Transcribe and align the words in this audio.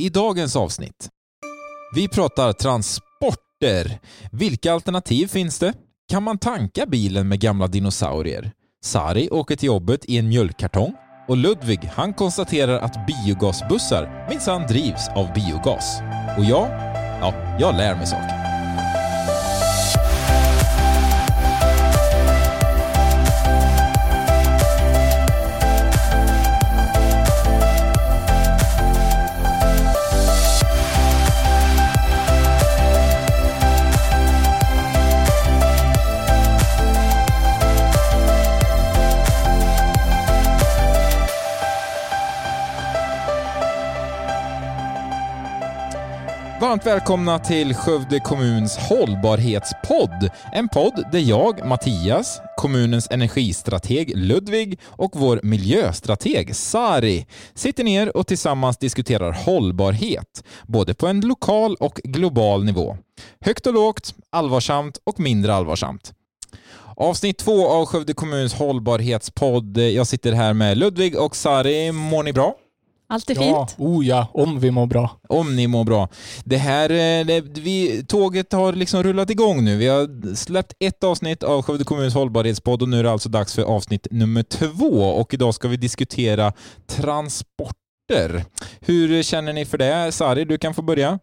i 0.00 0.08
dagens 0.08 0.56
avsnitt. 0.56 1.08
Vi 1.94 2.08
pratar 2.08 2.52
transporter. 2.52 4.00
Vilka 4.32 4.72
alternativ 4.72 5.26
finns 5.26 5.58
det? 5.58 5.72
Kan 6.08 6.22
man 6.22 6.38
tanka 6.38 6.86
bilen 6.86 7.28
med 7.28 7.40
gamla 7.40 7.66
dinosaurier? 7.66 8.52
Sari 8.84 9.30
åker 9.30 9.56
till 9.56 9.66
jobbet 9.66 10.04
i 10.04 10.18
en 10.18 10.28
mjölkkartong 10.28 10.94
och 11.28 11.36
Ludvig 11.36 11.80
han 11.92 12.14
konstaterar 12.14 12.78
att 12.78 13.06
biogasbussar 13.06 14.26
minsann 14.30 14.62
drivs 14.66 15.08
av 15.08 15.32
biogas. 15.34 16.00
Och 16.38 16.44
jag, 16.44 16.68
ja, 17.20 17.56
jag 17.60 17.76
lär 17.76 17.96
mig 17.96 18.06
saker. 18.06 18.39
Varmt 46.70 46.86
välkomna 46.86 47.38
till 47.38 47.74
Skövde 47.74 48.20
kommuns 48.20 48.76
hållbarhetspodd. 48.76 50.30
En 50.52 50.68
podd 50.68 51.04
där 51.12 51.18
jag, 51.18 51.66
Mattias, 51.66 52.40
kommunens 52.56 53.10
energistrateg 53.10 54.16
Ludvig 54.16 54.80
och 54.84 55.10
vår 55.14 55.40
miljöstrateg 55.42 56.56
Sari 56.56 57.26
sitter 57.54 57.84
ner 57.84 58.16
och 58.16 58.26
tillsammans 58.26 58.78
diskuterar 58.78 59.32
hållbarhet, 59.32 60.44
både 60.66 60.94
på 60.94 61.06
en 61.06 61.20
lokal 61.20 61.76
och 61.80 61.94
global 62.04 62.64
nivå. 62.64 62.96
Högt 63.40 63.66
och 63.66 63.74
lågt, 63.74 64.14
allvarsamt 64.30 64.98
och 65.04 65.20
mindre 65.20 65.54
allvarsamt. 65.54 66.12
Avsnitt 66.96 67.38
två 67.38 67.68
av 67.68 67.86
Skövde 67.86 68.14
kommuns 68.14 68.54
hållbarhetspodd. 68.54 69.78
Jag 69.78 70.06
sitter 70.06 70.32
här 70.32 70.52
med 70.52 70.78
Ludvig 70.78 71.18
och 71.18 71.36
Sari. 71.36 71.92
Mår 71.92 72.22
ni 72.22 72.32
bra? 72.32 72.54
Allt 73.12 73.30
är 73.30 73.34
Ja, 73.34 73.66
fint. 73.66 73.78
oh 73.78 74.06
ja, 74.06 74.26
om 74.32 74.60
vi 74.60 74.70
mår 74.70 74.86
bra. 74.86 75.10
Om 75.28 75.56
ni 75.56 75.66
mår 75.66 75.84
bra. 75.84 76.08
Det 76.44 76.56
här, 76.56 76.90
eh, 76.90 77.26
det, 77.26 77.40
vi, 77.40 78.04
tåget 78.08 78.52
har 78.52 78.72
liksom 78.72 79.02
rullat 79.02 79.30
igång 79.30 79.64
nu. 79.64 79.76
Vi 79.76 79.88
har 79.88 80.34
släppt 80.34 80.72
ett 80.78 81.04
avsnitt 81.04 81.42
av 81.42 81.62
Skövde 81.62 81.84
kommuns 81.84 82.14
hållbarhetspodd 82.14 82.82
och 82.82 82.88
nu 82.88 82.98
är 82.98 83.02
det 83.02 83.10
alltså 83.10 83.28
dags 83.28 83.54
för 83.54 83.62
avsnitt 83.62 84.06
nummer 84.10 84.42
två 84.42 85.02
och 85.02 85.34
idag 85.34 85.54
ska 85.54 85.68
vi 85.68 85.76
diskutera 85.76 86.52
transporter. 86.86 88.44
Hur 88.80 89.22
känner 89.22 89.52
ni 89.52 89.64
för 89.64 89.78
det? 89.78 90.12
Sari, 90.12 90.44
du 90.44 90.58
kan 90.58 90.74
få 90.74 90.82
börja. 90.82 91.18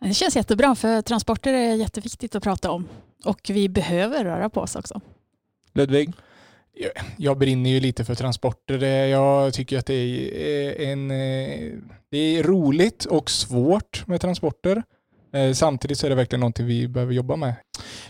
Det 0.00 0.14
känns 0.14 0.36
jättebra 0.36 0.74
för 0.74 1.02
transporter 1.02 1.52
är 1.52 1.74
jätteviktigt 1.74 2.34
att 2.34 2.42
prata 2.42 2.70
om. 2.70 2.88
Och 3.24 3.40
vi 3.48 3.68
behöver 3.68 4.24
röra 4.24 4.50
på 4.50 4.60
oss 4.60 4.76
också. 4.76 5.00
Ludvig? 5.74 6.12
Jag 7.16 7.38
brinner 7.38 7.70
ju 7.70 7.80
lite 7.80 8.04
för 8.04 8.14
transporter. 8.14 8.82
Jag 9.06 9.54
tycker 9.54 9.78
att 9.78 9.86
det 9.86 9.94
är, 9.94 10.80
eh, 10.80 10.88
en, 10.88 11.10
eh, 11.10 11.72
det 12.10 12.18
är 12.18 12.42
roligt 12.42 13.04
och 13.04 13.30
svårt 13.30 14.06
med 14.06 14.20
transporter. 14.20 14.82
Eh, 15.32 15.52
Samtidigt 15.52 15.98
så 15.98 16.06
är 16.06 16.10
det 16.10 16.16
verkligen 16.16 16.40
någonting 16.40 16.66
vi 16.66 16.88
behöver 16.88 17.12
jobba 17.14 17.36
med. 17.36 17.54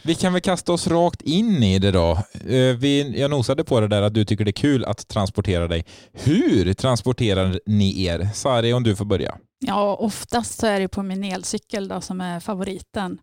Vi 0.04 0.14
kan 0.14 0.32
väl 0.32 0.42
kasta 0.42 0.72
oss 0.72 0.86
rakt 0.86 1.22
in 1.22 1.62
i 1.62 1.78
det 1.78 1.90
då. 1.90 2.10
Eh, 2.48 2.76
Vi, 2.78 3.14
jag 3.20 3.30
nosade 3.30 3.64
på 3.64 3.80
det 3.80 3.88
där 3.88 4.02
att 4.02 4.14
du 4.14 4.24
tycker 4.24 4.44
det 4.44 4.50
är 4.50 4.52
kul 4.52 4.84
att 4.84 5.08
transportera 5.08 5.68
dig. 5.68 5.84
Hur 6.12 6.74
transporterar 6.74 7.60
ni 7.66 8.04
er? 8.04 8.28
Sari, 8.34 8.72
om 8.72 8.82
du 8.82 8.96
får 8.96 9.04
börja. 9.04 9.38
Ja, 9.66 9.96
oftast 9.96 10.58
så 10.60 10.66
är 10.66 10.80
det 10.80 10.88
på 10.88 11.02
min 11.02 11.24
elcykel 11.24 11.88
då, 11.88 12.00
som 12.00 12.20
är 12.20 12.40
favoriten. 12.40 13.18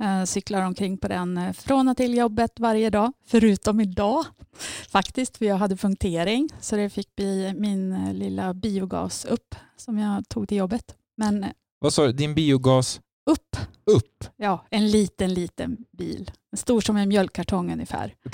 Eh, 0.00 0.24
cyklar 0.24 0.62
omkring 0.62 0.98
på 0.98 1.08
den 1.08 1.54
från 1.54 1.88
och 1.88 1.96
till 1.96 2.14
jobbet 2.16 2.50
varje 2.60 2.90
dag, 2.90 3.12
förutom 3.26 3.80
idag 3.80 4.24
faktiskt, 4.88 5.36
för 5.36 5.44
jag 5.44 5.56
hade 5.56 5.76
punktering. 5.76 6.48
Så 6.60 6.76
det 6.76 6.90
fick 6.90 7.16
bli 7.16 7.54
min 7.56 8.12
lilla 8.18 8.54
biogas 8.54 9.24
upp 9.24 9.54
som 9.76 9.98
jag 9.98 10.28
tog 10.28 10.48
till 10.48 10.56
jobbet. 10.56 10.84
Men 11.16 11.46
Vad 11.80 11.92
sa 11.92 12.06
du? 12.06 12.12
Din 12.12 12.34
biogas 12.34 13.00
upp, 13.30 13.56
upp? 13.90 14.24
ja, 14.36 14.66
en 14.70 14.90
liten, 14.90 15.34
liten 15.34 15.76
bil. 15.98 16.30
Stor 16.56 16.80
som 16.80 16.96
en 16.96 17.08
mjölkkartong 17.08 17.72
ungefär. 17.72 18.14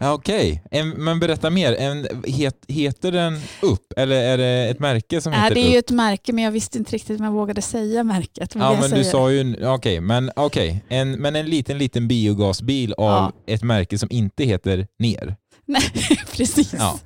Ja, 0.00 0.12
Okej, 0.12 0.62
En- 0.70 0.90
men 0.90 1.20
berätta 1.20 1.50
mer. 1.50 1.72
En, 1.74 2.06
het, 2.26 2.64
heter 2.68 3.12
den 3.12 3.40
upp 3.62 3.92
eller 3.96 4.16
är 4.16 4.38
det 4.38 4.68
ett 4.70 4.78
märke 4.78 5.20
som 5.20 5.32
Äh, 5.32 5.38
heter 5.42 5.54
det 5.54 5.60
är 5.60 5.70
ju 5.72 5.78
upp? 5.78 5.84
ett 5.84 5.90
märke, 5.90 6.32
men 6.32 6.44
jag 6.44 6.50
visste 6.52 6.78
inte 6.78 6.92
riktigt 6.92 7.18
om 7.20 7.24
jag 7.26 7.32
vågade 7.32 7.62
säga 7.62 8.04
märket. 8.04 8.54
Ja, 8.54 8.72
jag 8.72 8.80
men 8.80 8.90
du 8.98 9.04
sa 9.04 9.30
ju... 9.30 9.66
Okej, 9.66 10.00
men, 10.00 10.30
okej. 10.36 10.84
en, 10.88 11.12
men 11.12 11.36
en 11.36 11.46
liten, 11.46 11.78
liten 11.78 12.08
biogasbil 12.08 12.92
av 12.92 13.10
Ja. 13.10 13.32
ett 13.46 13.62
märke 13.62 13.98
som 13.98 14.08
inte 14.10 14.44
heter 14.44 14.86
ner. 14.98 15.36
Nej, 15.64 15.82
precis. 16.32 16.74
Ja, 16.78 16.98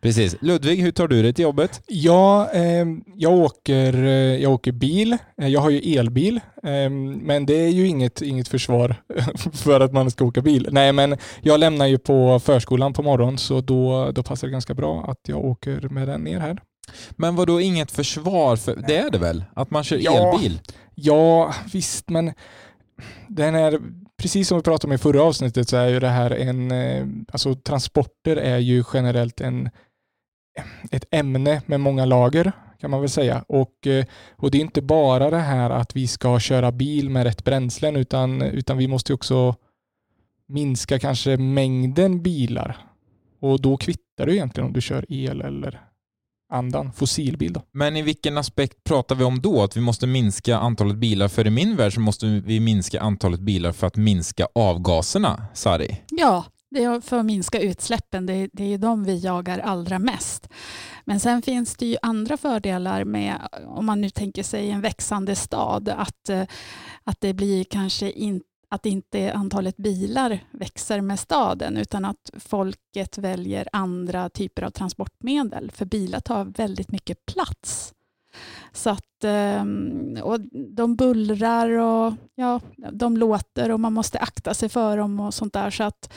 precis. 0.00 0.36
Ludvig, 0.40 0.76
hur 0.82 0.92
tar 0.92 1.08
du 1.08 1.22
dig 1.22 1.32
till 1.32 1.42
jobbet? 1.42 1.80
Ja, 1.86 2.50
eh, 2.52 2.84
jag, 3.14 3.32
åker, 3.32 3.92
jag 4.38 4.52
åker 4.52 4.72
bil. 4.72 5.16
Eh, 5.42 5.48
Jag 5.48 5.60
har 5.60 5.70
ju 5.70 5.98
elbil, 5.98 6.40
eh, 6.62 6.90
men 6.90 7.46
det 7.46 7.54
är 7.54 7.68
ju 7.68 7.86
inget, 7.86 8.22
inget 8.22 8.48
försvar 8.48 8.96
för 9.52 9.80
att 9.80 9.92
man 9.92 10.10
ska 10.10 10.24
åka 10.24 10.40
bil. 10.40 10.68
Nej, 10.72 10.92
men 10.92 11.16
jag 11.42 11.60
lämnar 11.60 11.86
ju 11.86 11.98
på 11.98 12.40
förskolan 12.40 12.92
på 12.92 13.02
morgonen 13.02 13.38
så 13.38 13.60
då, 13.60 14.10
då 14.14 14.22
passar 14.22 14.46
det 14.46 14.52
ganska 14.52 14.74
bra 14.74 15.04
att 15.08 15.20
jag 15.28 15.44
åker 15.44 15.88
med 15.88 16.08
den 16.08 16.20
ner 16.20 16.38
här. 16.40 16.58
Men 17.10 17.36
vad 17.36 17.46
då 17.46 17.60
inget 17.60 17.90
försvar 17.90 18.56
för... 18.56 18.76
Det 18.88 18.96
är 18.96 19.10
det 19.10 19.18
väl? 19.18 19.44
Att 19.54 19.70
man 19.70 19.84
kör 19.84 19.96
elbil? 19.96 20.60
Ja, 20.94 21.54
visst, 21.72 22.08
men 22.10 22.32
den 23.28 23.54
är, 23.54 23.78
precis 24.24 24.48
som 24.48 24.58
vi 24.58 24.62
pratade 24.62 24.90
om 24.90 24.94
i 24.94 24.98
förra 24.98 25.22
avsnittet 25.22 25.68
så 25.68 25.76
är 25.76 25.88
ju 25.88 26.00
det 26.00 26.08
här 26.08 26.30
en, 26.30 26.70
eh, 26.70 27.06
alltså 27.32 27.54
transporter 27.54 28.36
är 28.36 28.58
ju 28.58 28.84
generellt 28.94 29.40
en, 29.40 29.70
ett 30.90 31.04
ämne 31.10 31.62
med 31.66 31.80
många 31.80 32.04
lager 32.04 32.52
kan 32.80 32.90
man 32.90 33.00
väl 33.00 33.08
säga. 33.08 33.44
Och, 33.48 33.86
eh, 33.86 34.04
och 34.36 34.50
det 34.50 34.58
är 34.58 34.60
inte 34.60 34.82
bara 34.82 35.30
det 35.30 35.38
här 35.38 35.70
att 35.70 35.96
vi 35.96 36.06
ska 36.06 36.40
köra 36.40 36.72
bil 36.72 37.10
med 37.10 37.24
rätt 37.24 37.44
bränslen 37.44 37.96
utan, 37.96 38.42
utan 38.42 38.76
vi 38.76 38.88
måste 38.88 39.12
ju 39.12 39.14
också 39.14 39.54
minska 40.46 40.98
kanske 40.98 41.36
mängden 41.36 42.22
bilar. 42.22 42.76
Och 43.40 43.60
då 43.60 43.76
kvittar 43.76 44.26
det 44.26 44.34
egentligen 44.34 44.66
om 44.66 44.72
du 44.72 44.80
kör 44.80 45.06
el 45.08 45.40
eller 45.40 45.83
andan, 46.54 46.92
fossilbil. 46.92 47.52
Då. 47.52 47.62
Men 47.72 47.96
i 47.96 48.02
vilken 48.02 48.38
aspekt 48.38 48.84
pratar 48.84 49.14
vi 49.14 49.24
om 49.24 49.40
då? 49.40 49.62
Att 49.62 49.76
vi 49.76 49.80
måste 49.80 50.06
minska 50.06 50.58
antalet 50.58 50.96
bilar? 50.96 51.28
För 51.28 51.46
i 51.46 51.50
min 51.50 51.76
värld 51.76 51.94
så 51.94 52.00
måste 52.00 52.26
vi 52.26 52.60
minska 52.60 53.00
antalet 53.00 53.40
bilar 53.40 53.72
för 53.72 53.86
att 53.86 53.96
minska 53.96 54.48
avgaserna, 54.54 55.46
Sari. 55.54 56.00
Ja, 56.10 56.44
det 56.70 56.84
är 56.84 57.00
för 57.00 57.18
att 57.18 57.26
minska 57.26 57.60
utsläppen. 57.60 58.26
Det 58.26 58.32
är, 58.32 58.50
det 58.52 58.74
är 58.74 58.78
de 58.78 59.04
vi 59.04 59.18
jagar 59.18 59.58
allra 59.58 59.98
mest. 59.98 60.48
Men 61.04 61.20
sen 61.20 61.42
finns 61.42 61.76
det 61.76 61.86
ju 61.86 61.96
andra 62.02 62.36
fördelar 62.36 63.04
med, 63.04 63.48
om 63.66 63.86
man 63.86 64.00
nu 64.00 64.10
tänker 64.10 64.42
sig 64.42 64.70
en 64.70 64.80
växande 64.80 65.34
stad, 65.34 65.88
att, 65.88 66.28
eh, 66.28 66.42
att 67.04 67.20
det 67.20 67.34
blir 67.34 67.64
kanske 67.64 68.10
inte 68.10 68.53
att 68.74 68.86
inte 68.86 69.32
antalet 69.32 69.76
bilar 69.76 70.38
växer 70.50 71.00
med 71.00 71.18
staden 71.18 71.76
utan 71.76 72.04
att 72.04 72.30
folket 72.38 73.18
väljer 73.18 73.68
andra 73.72 74.28
typer 74.28 74.62
av 74.62 74.70
transportmedel. 74.70 75.70
För 75.70 75.84
bilar 75.84 76.20
tar 76.20 76.44
väldigt 76.44 76.90
mycket 76.90 77.26
plats. 77.26 77.94
Så 78.72 78.90
att, 78.90 79.24
ehm, 79.24 80.18
och 80.22 80.40
de 80.68 80.96
bullrar 80.96 81.68
och 81.70 82.14
ja, 82.34 82.60
de 82.92 83.16
låter 83.16 83.70
och 83.70 83.80
man 83.80 83.92
måste 83.92 84.18
akta 84.18 84.54
sig 84.54 84.68
för 84.68 84.96
dem 84.96 85.20
och 85.20 85.34
sånt 85.34 85.52
där. 85.52 85.70
Så 85.70 85.84
att 85.84 86.12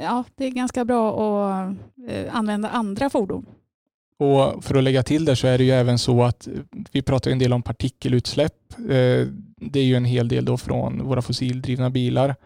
ja, 0.00 0.24
det 0.36 0.44
är 0.44 0.50
ganska 0.50 0.84
bra 0.84 1.10
att 1.10 1.76
eh, 2.08 2.36
använda 2.36 2.68
andra 2.68 3.10
fordon. 3.10 3.46
Och 4.18 4.64
för 4.64 4.74
att 4.74 4.84
lägga 4.84 5.02
till 5.02 5.24
det 5.24 5.36
så 5.36 5.46
är 5.46 5.58
det 5.58 5.64
ju 5.64 5.70
även 5.70 5.98
så 5.98 6.22
att 6.22 6.48
vi 6.92 7.02
pratar 7.02 7.30
en 7.30 7.38
del 7.38 7.52
om 7.52 7.62
partikelutsläpp. 7.62 8.78
Eh, 8.78 9.28
det 9.70 9.80
är 9.80 9.84
ju 9.84 9.94
en 9.94 10.04
hel 10.04 10.28
del 10.28 10.44
då 10.44 10.56
från 10.56 11.04
våra 11.04 11.22
fossildrivna 11.22 11.90
bilar, 11.90 12.36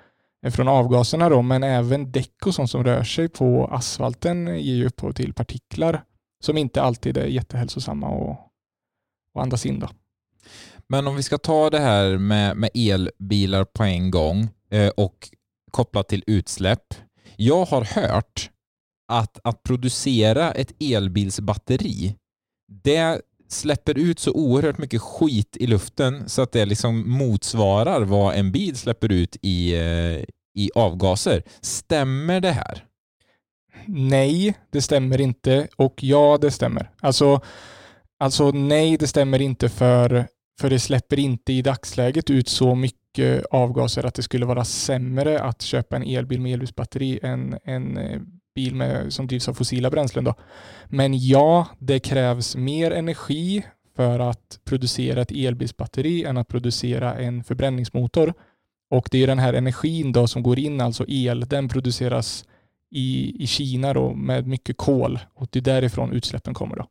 eh, 0.47 0.53
från 0.53 0.69
avgaserna 0.69 1.29
då, 1.29 1.43
men 1.43 1.63
även 1.63 2.13
däck 2.13 2.47
och 2.47 2.55
sånt 2.55 2.71
som 2.71 2.85
rör 2.85 3.05
sig 3.05 3.29
på 3.29 3.69
asfalten 3.73 4.47
ger 4.47 4.75
ju 4.75 4.87
upphov 4.87 5.13
till 5.13 5.33
partiklar 5.33 6.03
som 6.41 6.59
inte 6.59 6.83
alltid 6.83 7.17
är 7.17 7.27
jättehälsosamma 7.27 8.09
att 8.09 8.49
och 9.35 9.43
andas 9.43 9.67
in. 9.67 9.79
Då. 9.79 9.89
Men 10.87 11.07
om 11.07 11.17
vi 11.17 11.23
ska 11.23 11.39
ta 11.39 11.71
det 11.71 11.79
här 11.79 12.19
med, 12.19 12.57
med 12.57 12.71
elbilar 12.75 13.65
på 13.65 13.85
en 13.85 14.11
gång 14.11 14.49
eh, 14.71 14.89
och 14.89 15.29
kopplat 15.71 16.09
till 16.09 16.25
utsläpp. 16.27 16.95
Jag 17.37 17.65
har 17.65 17.85
hört 17.85 18.51
att, 19.09 19.39
att 19.45 19.63
producera 19.63 20.53
ett 20.53 20.73
elbilsbatteri, 20.83 22.17
det 22.85 23.23
släpper 23.49 23.99
ut 23.99 24.19
så 24.19 24.33
oerhört 24.33 24.79
mycket 24.79 25.03
skit 25.03 25.57
i 25.61 25.67
luften 25.67 26.29
så 26.29 26.43
att 26.43 26.53
det 26.53 26.65
liksom 26.65 27.11
motsvarar 27.11 28.03
vad 28.03 28.35
en 28.35 28.53
bil 28.53 28.77
släpper 28.77 29.13
ut 29.13 29.37
i, 29.43 29.75
eh, 29.75 30.25
i 30.55 30.71
avgaser. 30.75 31.43
Stämmer 31.61 32.41
det 32.41 32.53
här? 32.53 32.85
Nej, 33.87 34.55
det 34.71 34.83
stämmer 34.83 35.21
inte 35.21 35.69
och 35.77 35.95
ja, 36.03 36.39
det 36.41 36.51
stämmer. 36.51 36.91
Alltså 37.01 37.41
Alltså 38.21 38.51
nej, 38.51 38.97
det 38.97 39.07
stämmer 39.07 39.43
inte 39.43 39.69
för, 39.69 40.27
för 40.61 40.71
det 40.71 40.79
släpper 40.79 41.19
inte 41.19 41.53
i 41.53 41.63
dagsläget 41.63 42.31
ut 42.31 42.49
så 42.49 42.75
mycket 42.75 43.45
avgaser 43.51 44.07
att 44.07 44.15
det 44.15 44.23
skulle 44.23 44.47
vara 44.47 44.65
sämre 44.65 45.41
att 45.41 45.63
köpa 45.63 45.97
en 45.97 46.03
elbil 46.03 46.41
med 46.41 46.53
elbilsbatteri 46.53 47.21
än 47.23 47.59
en 47.65 47.97
eh, 47.97 48.21
bil 48.59 48.75
med, 48.75 49.13
som 49.13 49.27
drivs 49.27 49.49
av 49.49 49.55
fossila 49.55 49.91
bränslen. 49.91 50.25
Då. 50.25 50.35
Men 50.87 51.27
ja, 51.29 51.67
det 51.79 52.01
krävs 52.01 52.57
mer 52.57 52.91
energi 52.91 53.65
för 53.97 54.19
att 54.21 54.61
producera 54.65 55.23
ett 55.23 55.33
elbilsbatteri 55.33 56.25
än 56.25 56.37
att 56.37 56.49
producera 56.49 57.15
en 57.15 57.45
förbränningsmotor. 57.45 58.35
Och 58.91 59.09
det 59.11 59.23
är 59.23 59.27
den 59.27 59.39
här 59.39 59.53
energin 59.55 60.13
då 60.13 60.27
som 60.27 60.43
går 60.43 60.59
in, 60.59 60.81
alltså 60.81 61.05
el, 61.09 61.41
den 61.41 61.69
produceras 61.69 62.45
i, 62.91 63.37
i 63.43 63.47
Kina 63.47 63.95
då 63.95 64.15
med 64.15 64.47
mycket 64.47 64.77
kol 64.77 65.19
och 65.35 65.49
det 65.51 65.59
är 65.59 65.63
därifrån 65.63 66.13
utsläppen 66.13 66.55
kommer. 66.55 66.77
Då. 66.77 66.87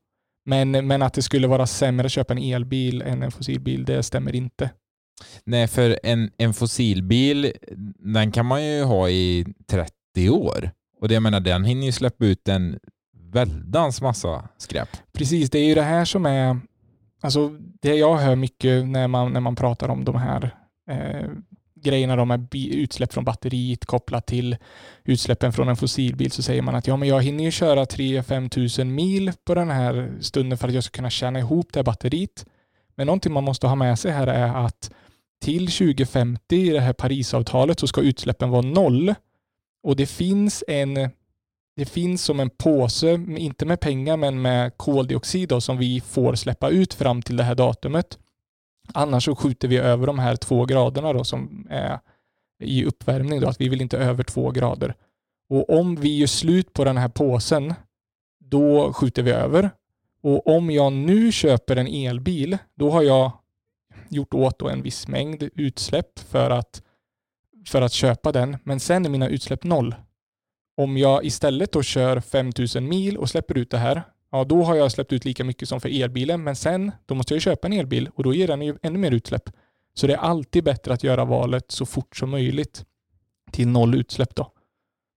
Men, 0.45 0.71
men 0.87 1.01
att 1.01 1.13
det 1.13 1.21
skulle 1.21 1.47
vara 1.47 1.67
sämre 1.67 2.05
att 2.05 2.11
köpa 2.11 2.33
en 2.33 2.53
elbil 2.53 3.01
än 3.01 3.23
en 3.23 3.31
fossilbil, 3.31 3.85
det 3.85 4.03
stämmer 4.03 4.35
inte. 4.35 4.69
Nej, 5.43 5.67
för 5.67 5.99
en, 6.03 6.31
en 6.37 6.53
fossilbil, 6.53 7.53
den 8.13 8.31
kan 8.31 8.45
man 8.45 8.65
ju 8.65 8.83
ha 8.83 9.09
i 9.09 9.45
30 9.67 10.29
år. 10.29 10.71
Och 10.99 11.07
det 11.07 11.13
jag 11.13 11.23
menar, 11.23 11.39
den 11.39 11.65
hinner 11.65 11.85
ju 11.85 11.91
släppa 11.91 12.25
ut 12.25 12.47
en 12.47 12.79
väldans 13.31 14.01
massa 14.01 14.49
skräp. 14.57 14.89
Precis, 15.13 15.49
det 15.49 15.59
är 15.59 15.65
ju 15.65 15.75
det 15.75 15.81
här 15.81 16.05
som 16.05 16.25
är, 16.25 16.59
alltså 17.21 17.49
det 17.81 17.95
jag 17.95 18.17
hör 18.17 18.35
mycket 18.35 18.87
när 18.87 19.07
man, 19.07 19.33
när 19.33 19.39
man 19.39 19.55
pratar 19.55 19.89
om 19.89 20.05
de 20.05 20.15
här 20.15 20.55
eh, 20.89 21.29
grejerna 21.81 22.15
då 22.15 22.25
med 22.25 22.55
utsläpp 22.55 23.13
från 23.13 23.25
batteriet 23.25 23.85
kopplat 23.85 24.27
till 24.27 24.57
utsläppen 25.03 25.53
från 25.53 25.69
en 25.69 25.75
fossilbil 25.75 26.31
så 26.31 26.43
säger 26.43 26.61
man 26.61 26.75
att 26.75 26.87
ja, 26.87 26.97
men 26.97 27.07
jag 27.07 27.21
hinner 27.21 27.43
ju 27.43 27.51
köra 27.51 27.85
3-5 27.85 28.49
tusen 28.49 28.95
mil 28.95 29.31
på 29.45 29.55
den 29.55 29.69
här 29.69 30.11
stunden 30.19 30.57
för 30.57 30.67
att 30.67 30.73
jag 30.73 30.83
ska 30.83 30.95
kunna 30.95 31.09
tjäna 31.09 31.39
ihop 31.39 31.67
det 31.73 31.79
här 31.79 31.83
batteriet. 31.83 32.45
Men 32.95 33.07
någonting 33.07 33.33
man 33.33 33.43
måste 33.43 33.67
ha 33.67 33.75
med 33.75 33.99
sig 33.99 34.11
här 34.11 34.27
är 34.27 34.65
att 34.65 34.91
till 35.41 35.67
2050 35.67 36.55
i 36.55 36.69
det 36.69 36.79
här 36.79 36.93
Parisavtalet 36.93 37.79
så 37.79 37.87
ska 37.87 38.01
utsläppen 38.01 38.49
vara 38.49 38.61
noll. 38.61 39.15
Och 39.87 39.95
det 39.95 40.05
finns 40.05 40.63
en 40.67 41.09
det 41.75 41.85
finns 41.85 42.23
som 42.23 42.39
en 42.39 42.49
påse, 42.49 43.13
inte 43.37 43.65
med 43.65 43.79
pengar 43.79 44.17
men 44.17 44.41
med 44.41 44.77
koldioxid 44.77 45.49
då, 45.49 45.61
som 45.61 45.77
vi 45.77 46.01
får 46.01 46.35
släppa 46.35 46.69
ut 46.69 46.93
fram 46.93 47.21
till 47.21 47.37
det 47.37 47.43
här 47.43 47.55
datumet. 47.55 48.19
Annars 48.93 49.25
så 49.25 49.35
skjuter 49.35 49.67
vi 49.67 49.77
över 49.77 50.07
de 50.07 50.19
här 50.19 50.35
två 50.35 50.65
graderna 50.65 51.13
då 51.13 51.23
som 51.23 51.67
är 51.69 51.99
i 52.59 52.85
uppvärmning. 52.85 53.41
Då, 53.41 53.47
att 53.47 53.61
vi 53.61 53.69
vill 53.69 53.81
inte 53.81 53.97
över 53.97 54.23
två 54.23 54.51
grader. 54.51 54.95
Och 55.49 55.69
om 55.79 55.95
vi 55.95 56.17
gör 56.17 56.27
slut 56.27 56.73
på 56.73 56.83
den 56.83 56.97
här 56.97 57.09
påsen, 57.09 57.73
då 58.39 58.93
skjuter 58.93 59.23
vi 59.23 59.31
över. 59.31 59.69
Och 60.21 60.47
om 60.47 60.71
jag 60.71 60.93
nu 60.93 61.31
köper 61.31 61.75
en 61.75 61.87
elbil, 61.87 62.57
då 62.75 62.89
har 62.89 63.01
jag 63.01 63.31
gjort 64.09 64.33
åt 64.33 64.61
en 64.61 64.81
viss 64.81 65.07
mängd 65.07 65.49
utsläpp 65.55 66.19
för 66.19 66.49
att, 66.49 66.81
för 67.67 67.81
att 67.81 67.93
köpa 67.93 68.31
den. 68.31 68.57
Men 68.63 68.79
sen 68.79 69.05
är 69.05 69.09
mina 69.09 69.27
utsläpp 69.27 69.63
noll. 69.63 69.95
Om 70.77 70.97
jag 70.97 71.25
istället 71.25 71.71
då 71.71 71.83
kör 71.83 72.19
5000 72.19 72.87
mil 72.87 73.17
och 73.17 73.29
släpper 73.29 73.57
ut 73.57 73.71
det 73.71 73.77
här, 73.77 74.03
ja 74.31 74.43
då 74.43 74.63
har 74.63 74.75
jag 74.75 74.91
släppt 74.91 75.13
ut 75.13 75.25
lika 75.25 75.43
mycket 75.43 75.69
som 75.69 75.81
för 75.81 76.01
elbilen. 76.01 76.43
Men 76.43 76.55
sen, 76.55 76.91
då 77.05 77.15
måste 77.15 77.33
jag 77.33 77.41
köpa 77.41 77.67
en 77.67 77.73
elbil 77.73 78.09
och 78.15 78.23
då 78.23 78.33
ger 78.33 78.47
den 78.47 78.61
ju 78.61 78.77
ännu 78.81 78.99
mer 78.99 79.11
utsläpp. 79.11 79.49
Så 79.93 80.07
det 80.07 80.13
är 80.13 80.17
alltid 80.17 80.63
bättre 80.63 80.93
att 80.93 81.03
göra 81.03 81.25
valet 81.25 81.71
så 81.71 81.85
fort 81.85 82.17
som 82.17 82.29
möjligt 82.29 82.85
till 83.51 83.67
noll 83.67 83.95
utsläpp 83.95 84.35
då. 84.35 84.51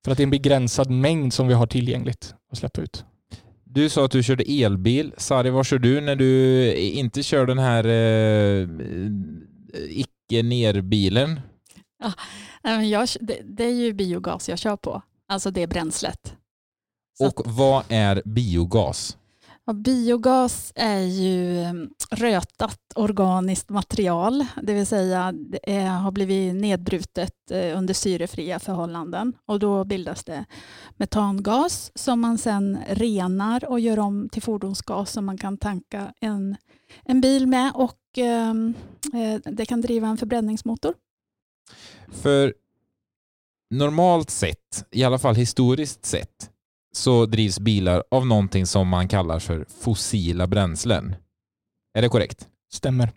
För 0.04 0.12
att 0.12 0.16
det 0.16 0.22
är 0.22 0.24
en 0.26 0.30
begränsad 0.30 0.90
mängd 0.90 1.32
som 1.32 1.48
vi 1.48 1.54
har 1.54 1.66
tillgängligt 1.66 2.34
att 2.52 2.58
släppa 2.58 2.80
ut. 2.80 3.04
Du 3.64 3.88
sa 3.88 4.04
att 4.04 4.10
du 4.10 4.22
körde 4.22 4.44
elbil. 4.44 5.12
Sari, 5.16 5.50
vad 5.50 5.66
kör 5.66 5.78
du 5.78 6.00
när 6.00 6.16
du 6.16 6.74
inte 6.74 7.22
kör 7.22 7.46
den 7.46 7.58
här 7.58 7.86
eh, 7.86 8.68
icke-nerbilen? 9.88 11.40
Ja, 12.00 12.82
jag, 12.82 13.08
det, 13.20 13.40
det, 13.44 13.64
är 13.64 13.74
ju 13.74 13.92
biogas 13.92 14.48
jag 14.48 14.58
kör 14.58 14.76
på, 14.76 15.02
alltså 15.28 15.50
det 15.50 15.66
bränslet. 15.66 16.36
Och 17.20 17.40
vad 17.44 17.84
är 17.88 18.22
biogas? 18.24 19.16
Ja, 19.64 19.72
biogas 19.72 20.72
är 20.74 21.00
ju 21.00 21.62
mm, 21.62 21.90
rötat 22.10 22.78
organiskt 22.94 23.68
material, 23.68 24.46
det 24.62 24.74
vill 24.74 24.86
säga 24.86 25.32
det 25.32 25.76
är, 25.76 25.88
har 25.88 26.10
blivit 26.10 26.54
nedbrutet 26.54 27.50
eh, 27.50 27.78
under 27.78 27.94
syrefria 27.94 28.58
förhållanden 28.58 29.32
och 29.46 29.58
då 29.58 29.84
bildas 29.84 30.24
det 30.24 30.44
metangas 30.96 31.92
som 31.94 32.20
man 32.20 32.38
sedan 32.38 32.78
renar 32.88 33.64
och 33.64 33.80
gör 33.80 33.98
om 33.98 34.28
till 34.28 34.42
fordonsgas 34.42 35.12
som 35.12 35.26
man 35.26 35.38
kan 35.38 35.56
tanka 35.56 36.12
en, 36.20 36.56
en 37.04 37.20
bil 37.20 37.46
med 37.46 37.72
och 37.74 37.98
ehm, 38.16 38.74
eh, 39.14 39.52
det 39.52 39.66
kan 39.66 39.80
driva 39.80 40.08
en 40.08 40.16
förbränningsmotor. 40.16 40.94
För 42.10 42.54
normalt 43.70 44.30
sett, 44.30 44.84
i 44.90 45.04
alla 45.04 45.18
fall 45.18 45.34
historiskt 45.34 46.04
sett, 46.04 46.50
så 46.92 47.26
drivs 47.26 47.58
bilar 47.60 48.04
av 48.10 48.26
någonting 48.26 48.66
som 48.66 48.88
man 48.88 49.08
kallar 49.08 49.38
för 49.38 49.66
fossila 49.80 50.46
bränslen. 50.46 51.14
Är 51.94 52.02
det 52.02 52.08
korrekt? 52.08 52.48
Stämmer. 52.72 53.12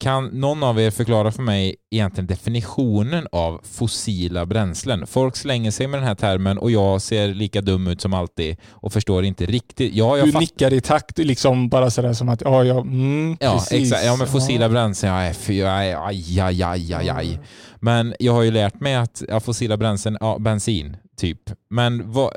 Kan 0.00 0.26
någon 0.26 0.62
av 0.62 0.80
er 0.80 0.90
förklara 0.90 1.32
för 1.32 1.42
mig 1.42 1.76
egentligen 1.90 2.26
definitionen 2.26 3.26
av 3.32 3.60
fossila 3.64 4.46
bränslen? 4.46 5.06
Folk 5.06 5.36
slänger 5.36 5.70
sig 5.70 5.86
med 5.86 6.00
den 6.00 6.06
här 6.06 6.14
termen 6.14 6.58
och 6.58 6.70
jag 6.70 7.02
ser 7.02 7.34
lika 7.34 7.60
dum 7.60 7.86
ut 7.86 8.00
som 8.00 8.14
alltid 8.14 8.56
och 8.70 8.92
förstår 8.92 9.24
inte 9.24 9.46
riktigt. 9.46 9.94
Ja, 9.94 10.18
jag 10.18 10.32
du 10.32 10.38
nickar 10.38 10.72
i 10.72 10.80
takt, 10.80 11.18
liksom 11.18 11.68
bara 11.68 11.90
sådär 11.90 12.12
som 12.12 12.28
att 12.28 12.40
ja, 12.40 12.64
ja, 12.64 12.80
mm, 12.80 13.36
ja 13.40 13.52
precis. 13.52 13.92
Exakt. 13.92 14.06
Ja, 14.06 14.16
men 14.16 14.26
fossila 14.26 14.64
ja. 14.64 14.68
bränslen, 14.68 15.12
ja, 15.12 15.32
fy, 15.34 15.62
aj, 15.62 15.92
aj, 15.92 16.40
aj, 16.40 16.62
aj, 16.62 17.10
aj. 17.10 17.28
Mm. 17.28 17.44
Men 17.80 18.14
jag 18.18 18.32
har 18.32 18.42
ju 18.42 18.50
lärt 18.50 18.80
mig 18.80 18.94
att 18.94 19.22
ja, 19.28 19.40
fossila 19.40 19.76
bränslen, 19.76 20.16
ja, 20.20 20.38
bensin, 20.38 20.96
typ. 21.16 21.40
Men 21.70 22.12
vad, 22.12 22.30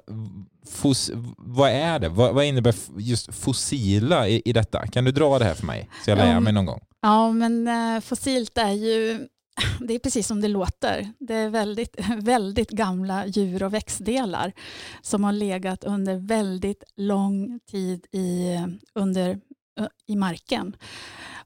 Fos, 0.72 1.12
vad 1.38 1.72
är 1.72 2.00
det? 2.00 2.10
Vad, 2.10 2.34
vad 2.34 2.46
innebär 2.46 2.76
just 2.98 3.36
fossila 3.36 4.28
i, 4.28 4.42
i, 4.46 4.54
detta? 4.54 4.88
Kan 4.88 5.06
du 5.06 5.12
dra 5.12 5.40
det 5.40 5.46
här 5.46 5.54
för 5.54 5.66
mig 5.66 5.90
så 6.06 6.12
jag 6.12 6.18
lär 6.18 6.40
mig 6.40 6.54
någon 6.54 6.66
gång? 6.66 6.80
Ja, 7.02 7.32
men 7.32 7.68
eh, 7.68 8.02
fossilt 8.02 8.58
är 8.58 8.72
ju 8.72 9.28
det 9.80 9.94
är 9.94 10.00
precis 10.00 10.28
som 10.28 10.42
det 10.42 10.48
låter. 10.48 11.14
Det 11.20 11.34
är 11.34 11.50
väldigt, 11.50 11.96
väldigt 12.18 12.70
gamla 12.70 13.26
djur 13.26 13.64
och 13.64 13.74
växtdelar 13.74 14.54
som 15.02 15.24
har 15.24 15.32
legat 15.32 15.84
under 15.84 16.16
väldigt 16.16 16.84
lång 16.96 17.60
tid 17.60 18.06
i, 18.12 18.58
under, 18.96 19.30
eh, 19.80 19.88
i 20.08 20.16
marken. 20.16 20.76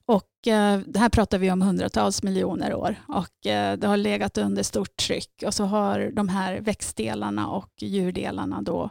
Och 0.05 0.47
eh, 0.47 0.79
det 0.79 0.99
här 0.99 1.09
pratar 1.09 1.37
vi 1.37 1.51
om 1.51 1.61
hundratals 1.61 2.23
miljoner 2.23 2.73
år 2.73 2.95
och 3.07 3.29
det 3.43 3.83
har 3.83 3.97
legat 3.97 4.37
under 4.37 4.63
stort 4.63 4.97
tryck 4.97 5.43
och 5.45 5.53
så 5.53 5.63
har 5.63 6.11
de 6.13 6.29
här 6.29 6.59
växtdelarna 6.59 7.47
och 7.47 7.71
djurdelarna 7.77 8.61
då 8.61 8.89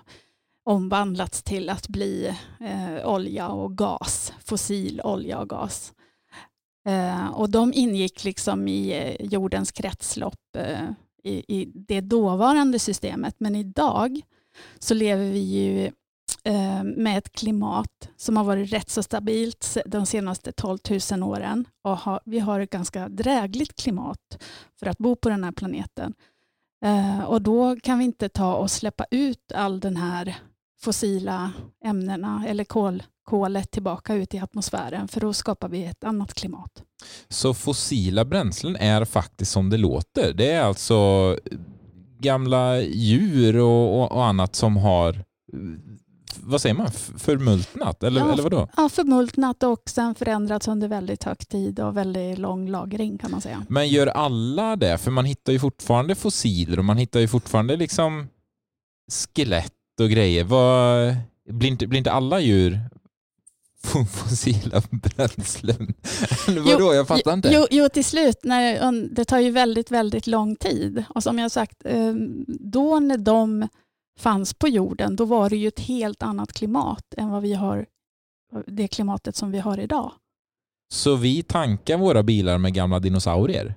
omvandlats 0.64 1.42
till 1.42 1.70
att 1.70 1.88
bli 1.88 2.34
eh, 2.60 3.08
olja 3.08 3.48
och 3.48 3.78
gas, 3.78 4.32
fossil 4.44 5.00
olja 5.04 5.38
och 5.38 5.48
gas. 5.48 5.92
Eh, 6.86 7.28
och 7.28 7.50
de 7.50 7.72
ingick 7.72 8.24
liksom 8.24 8.68
i 8.68 8.90
eh, 8.90 9.26
jordens 9.26 9.72
kretslopp 9.72 10.56
eh, 10.56 10.90
i, 11.24 11.60
i, 11.60 11.72
det 11.74 12.00
dåvarande 12.00 12.78
systemet. 12.78 13.34
Men 13.38 13.56
idag 13.56 14.20
så 14.78 14.94
lever 14.94 15.30
vi 15.30 15.38
ju 15.38 15.86
eh, 16.44 16.84
med 16.84 17.18
ett 17.18 17.32
klimat 17.32 18.08
som 18.16 18.36
har 18.36 18.44
varit 18.44 18.72
rätt 18.72 18.90
så 18.90 19.02
stabilt 19.02 19.76
de 19.86 20.06
senaste 20.06 20.52
12 20.52 20.78
000 21.12 21.22
åren. 21.22 21.64
Och 21.82 21.98
ha, 21.98 22.20
vi 22.24 22.38
har 22.38 22.60
ett 22.60 22.70
ganska 22.70 23.08
drägligt 23.08 23.82
klimat 23.82 24.42
för 24.78 24.86
att 24.86 24.98
bo 24.98 25.16
på 25.16 25.28
den 25.28 25.44
här 25.44 25.52
planeten. 25.52 26.14
Eh, 26.84 27.24
och 27.24 27.42
då 27.42 27.76
kan 27.80 27.98
vi 27.98 28.04
inte 28.04 28.28
ta 28.28 28.54
och 28.54 28.70
släppa 28.70 29.06
ut 29.10 29.52
all 29.54 29.80
den 29.80 29.96
här 29.96 30.36
fossila 30.80 31.52
ämnena 31.84 32.44
eller 32.48 32.64
kol, 32.64 33.02
kolet 33.24 33.70
tillbaka 33.70 34.14
ut 34.14 34.34
i 34.34 34.38
atmosfären 34.38 35.08
för 35.08 35.20
då 35.20 35.32
skapar 35.32 35.68
vi 35.68 35.84
ett 35.84 36.04
annat 36.04 36.34
klimat. 36.34 36.82
Så 37.28 37.54
fossila 37.54 38.24
bränslen 38.24 38.76
är 38.76 39.04
faktiskt 39.04 39.52
som 39.52 39.70
det 39.70 39.76
låter. 39.76 40.32
Det 40.32 40.50
är 40.50 40.62
alltså 40.62 41.36
gamla 42.20 42.80
djur 42.80 43.56
och, 43.56 44.02
och, 44.02 44.12
och 44.12 44.24
annat 44.24 44.56
som 44.56 44.76
har 44.76 45.24
vad 46.42 46.60
säger 46.60 46.74
man, 46.74 46.90
förmultnat? 47.18 48.02
Eller, 48.02 48.20
ja, 48.20 48.32
eller 48.32 48.42
vadå? 48.42 48.68
Ja, 48.76 48.88
förmultnat 48.88 49.62
och 49.62 49.82
sen 49.86 50.14
förändrats 50.14 50.68
under 50.68 50.88
väldigt 50.88 51.24
hög 51.24 51.48
tid 51.48 51.80
och 51.80 51.96
väldigt 51.96 52.38
lång 52.38 52.68
lagring 52.68 53.18
kan 53.18 53.30
man 53.30 53.40
säga. 53.40 53.66
Men 53.68 53.88
gör 53.88 54.06
alla 54.06 54.76
det? 54.76 54.98
För 54.98 55.10
man 55.10 55.24
hittar 55.24 55.52
ju 55.52 55.58
fortfarande 55.58 56.14
fossiler 56.14 56.78
och 56.78 56.84
man 56.84 56.96
hittar 56.96 57.20
ju 57.20 57.28
fortfarande 57.28 57.76
liksom 57.76 58.28
skelett 59.34 59.72
och 60.00 60.10
grejer. 60.10 60.44
Vad, 60.44 61.14
blir, 61.48 61.68
inte, 61.68 61.86
blir 61.86 61.98
inte 61.98 62.12
alla 62.12 62.40
djur 62.40 62.80
fossila 64.10 64.82
bränslen? 64.90 65.94
Eller 66.48 66.60
vadå? 66.60 66.94
Jag 66.94 67.08
fattar 67.08 67.32
inte. 67.32 67.48
Jo, 67.52 67.66
jo, 67.70 67.88
till 67.88 68.04
slut. 68.04 68.38
När, 68.42 68.92
det 69.14 69.24
tar 69.24 69.38
ju 69.38 69.50
väldigt, 69.50 69.90
väldigt 69.90 70.26
lång 70.26 70.56
tid. 70.56 71.04
Och 71.08 71.22
som 71.22 71.38
jag 71.38 71.50
sagt, 71.50 71.84
eh, 71.84 72.14
då 72.46 73.00
när 73.00 73.18
de 73.18 73.68
fanns 74.18 74.54
på 74.54 74.68
jorden, 74.68 75.16
då 75.16 75.24
var 75.24 75.50
det 75.50 75.56
ju 75.56 75.68
ett 75.68 75.80
helt 75.80 76.22
annat 76.22 76.52
klimat 76.52 77.14
än 77.16 77.30
vad 77.30 77.42
vi 77.42 77.54
har 77.54 77.86
det 78.66 78.88
klimatet 78.88 79.36
som 79.36 79.50
vi 79.50 79.58
har 79.58 79.80
idag. 79.80 80.12
Så 80.92 81.16
vi 81.16 81.42
tankar 81.42 81.96
våra 81.96 82.22
bilar 82.22 82.58
med 82.58 82.74
gamla 82.74 82.98
dinosaurier? 82.98 83.74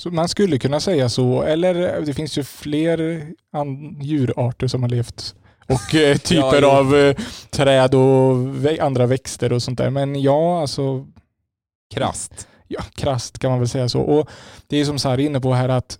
Så 0.00 0.10
man 0.10 0.28
skulle 0.28 0.58
kunna 0.58 0.80
säga 0.80 1.08
så, 1.08 1.42
eller 1.42 2.00
det 2.00 2.14
finns 2.14 2.38
ju 2.38 2.44
fler 2.44 3.26
djurarter 4.00 4.66
som 4.66 4.82
har 4.82 4.90
levt 4.90 5.34
och 5.68 5.94
eh, 5.94 6.16
typer 6.18 6.62
ja, 6.62 6.78
av 6.78 6.96
eh, 6.96 7.16
träd 7.50 7.94
och 7.94 8.64
vä 8.64 8.82
andra 8.82 9.06
växter 9.06 9.52
och 9.52 9.62
sånt 9.62 9.78
där. 9.78 9.90
Men 9.90 10.22
ja, 10.22 10.60
alltså... 10.60 11.06
Krast. 11.94 12.48
Ja, 12.68 12.82
krast 12.94 13.38
kan 13.38 13.50
man 13.50 13.58
väl 13.58 13.68
säga 13.68 13.88
så. 13.88 14.00
Och 14.00 14.30
Det 14.66 14.76
är 14.76 14.84
som 14.84 14.98
Sari 14.98 15.24
inne 15.24 15.40
på 15.40 15.52
här 15.52 15.68
att 15.68 15.98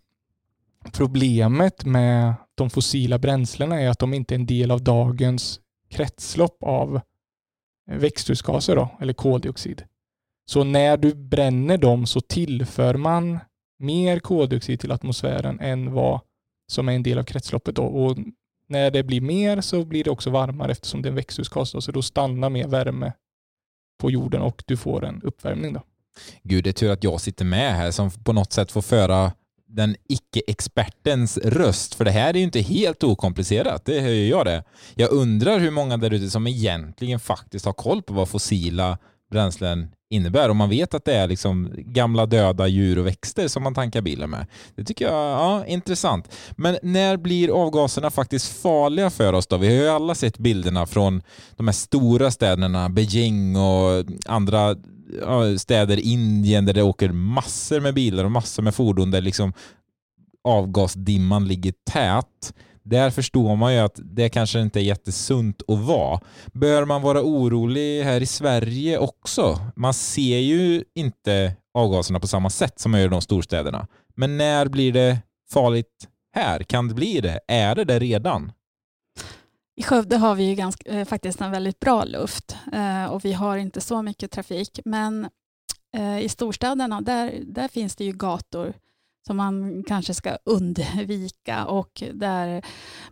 problemet 0.92 1.85
med 1.85 2.35
de 2.54 2.71
fossila 2.71 3.19
bränslena 3.19 3.80
är 3.80 3.88
att 3.88 3.99
de 3.99 4.14
inte 4.14 4.35
är 4.35 4.38
en 4.38 4.47
del 4.47 4.71
av 4.71 4.83
dagens 4.83 5.61
kretslopp 5.90 6.62
av 6.62 7.00
växthusgaser 7.90 8.76
då, 8.76 8.88
eller 9.00 9.12
koldioxid. 9.12 9.83
Så 10.47 10.64
när 10.64 10.97
du 10.97 11.14
bränner 11.14 11.78
dem 11.78 12.07
så 12.07 12.21
tillför 12.21 12.95
man 12.95 13.38
mer 13.80 14.18
koldioxid 14.18 14.80
till 14.80 14.92
atmosfären 14.92 15.60
än 15.60 15.92
vad 15.92 16.20
som 16.68 16.88
är 16.88 16.92
en 16.92 17.02
del 17.02 17.18
av 17.18 17.25
kretsloppet. 17.25 17.75
Då. 17.75 17.82
Och 17.82 18.18
när 18.68 18.90
det 18.90 19.02
blir 19.02 19.20
mer 19.20 19.60
så 19.60 19.84
blir 19.84 20.04
det 20.04 20.10
också 20.10 20.30
varmare 20.30 20.72
eftersom 20.72 21.02
det 21.02 21.08
är 21.08 21.10
en 21.10 21.16
växthusgas. 21.16 21.72
Då, 21.72 21.80
så 21.80 21.92
då 21.92 22.02
stannar 22.02 22.50
mer 22.50 22.68
värme 22.68 23.12
på 24.00 24.10
jorden 24.10 24.42
och 24.42 24.62
du 24.66 24.76
får 24.76 25.04
en 25.04 25.22
uppvärmning. 25.22 25.72
Då. 25.72 25.82
Gud, 26.42 26.64
det 26.64 26.70
är 26.70 26.72
tur 26.72 26.90
att 26.90 27.04
jag 27.04 27.20
sitter 27.20 27.44
med 27.44 27.75
här 27.75 27.90
som 27.90 28.10
på 28.10 28.32
något 28.32 28.52
sätt 28.52 28.72
får 28.72 28.82
föra 28.82 29.32
den 29.68 29.96
icke-expertens 30.08 31.38
röst, 31.38 31.94
för 31.94 32.04
det 32.04 32.10
här 32.10 32.28
är 32.28 32.38
ju 32.38 32.44
inte 32.44 32.60
helt 32.60 33.04
okomplicerat, 33.04 33.84
det 33.84 34.00
hör 34.00 34.10
ju 34.10 34.28
jag 34.28 34.46
det. 34.46 34.64
Jag 34.94 35.12
undrar 35.12 35.58
hur 35.58 35.70
många 35.70 35.96
där 35.96 36.12
ute 36.12 36.30
som 36.30 36.46
egentligen 36.46 37.20
faktiskt 37.20 37.64
har 37.64 37.72
koll 37.72 38.02
på 38.02 38.14
vad 38.14 38.28
fossila 38.28 38.99
bränslen 39.30 39.88
innebär. 40.10 40.49
Om 40.49 40.56
man 40.56 40.70
vet 40.70 40.94
att 40.94 41.04
det 41.04 41.14
är 41.14 41.28
liksom 41.28 41.70
gamla 41.76 42.26
döda 42.26 42.66
djur 42.66 42.99
och 42.99 43.06
växter 43.06 43.49
som 43.49 43.62
man 43.62 43.75
tankar 43.75 44.00
bilen 44.00 44.30
med. 44.30 44.46
Det 44.75 44.84
tycker 44.84 45.04
jag 45.04 45.14
är 45.14 45.30
ja, 45.30 45.66
intressant. 45.66 46.34
Men 46.56 46.78
när 46.82 47.16
blir 47.16 47.62
avgaserna 47.62 48.10
faktiskt 48.10 48.62
farliga 48.62 49.10
för 49.10 49.32
oss 49.32 49.46
då? 49.46 49.56
Vi 49.56 49.66
har 49.66 49.84
ju 49.84 49.88
alla 49.88 50.14
sett 50.14 50.38
bilderna 50.38 50.87
från 50.87 51.22
de 51.56 51.68
här 51.68 51.72
stora 51.72 52.30
städerna, 52.30 52.88
Beijing 52.88 53.56
och 53.56 54.04
andra 54.26 54.76
städer 55.58 55.96
i 55.96 56.00
Indien 56.00 56.66
där 56.66 56.75
det 56.75 56.82
åker 56.82 57.08
massor 57.08 57.80
med 57.80 57.94
bilar 57.94 58.25
och 58.25 58.30
massor 58.30 58.62
med 58.62 58.75
fordon 58.75 59.10
där 59.10 59.20
liksom 59.20 59.52
avgasdimman 60.44 61.49
ligger 61.49 61.75
tät. 61.90 62.54
Där 62.82 63.11
förstår 63.11 63.56
man 63.56 63.75
ju 63.75 63.80
att 63.80 64.00
det 64.04 64.28
kanske 64.28 64.61
inte 64.61 64.80
är 64.80 64.82
jättesunt 64.82 65.62
att 65.68 65.78
vara. 65.78 66.20
Bör 66.52 66.85
man 66.85 67.02
vara 67.02 67.23
orolig 67.23 68.02
här 68.02 68.20
i 68.20 68.26
Sverige 68.26 68.99
också? 68.99 69.59
Man 69.76 69.94
ser 69.94 70.38
ju 70.38 70.85
inte 70.94 71.56
avgaserna 71.75 72.20
på 72.20 72.26
samma 72.26 72.50
sätt 72.50 72.78
som 72.80 72.90
man 72.90 73.00
gör 73.00 73.06
i 73.06 73.11
de 73.11 73.20
storstäderna. 73.20 73.87
Men 74.16 74.37
när 74.37 74.68
blir 74.68 74.92
det 74.92 75.18
farligt 75.52 76.09
här? 76.35 76.62
Kan 76.62 76.88
det 76.88 76.94
bli 76.94 77.20
det? 77.20 77.40
Är 77.49 77.75
det 77.75 77.85
det 77.85 77.99
redan? 77.99 78.52
I 79.76 79.82
Skövde 79.82 80.16
har 80.16 80.35
vi 80.35 80.44
ju 80.44 80.54
ganska, 80.54 80.90
eh, 80.90 81.04
faktiskt 81.04 81.40
en 81.40 81.50
väldigt 81.50 81.80
bra 81.80 82.04
luft 82.04 82.56
eh, 82.73 83.04
och 83.04 83.25
vi 83.25 83.32
har 83.32 83.56
inte 83.56 83.80
så 83.80 84.02
mycket 84.02 84.30
trafik. 84.30 84.80
Men 84.85 85.28
eh, 85.97 86.20
i 86.20 86.28
storstäderna 86.28 87.00
där, 87.00 87.40
där 87.47 87.68
finns 87.68 87.97
det 87.97 88.04
ju 88.04 88.12
gator 88.12 88.75
som 89.27 89.37
man 89.37 89.85
kanske 89.87 90.15
ska 90.15 90.39
undvika 90.45 91.67
och 91.67 92.03
där 92.15 92.65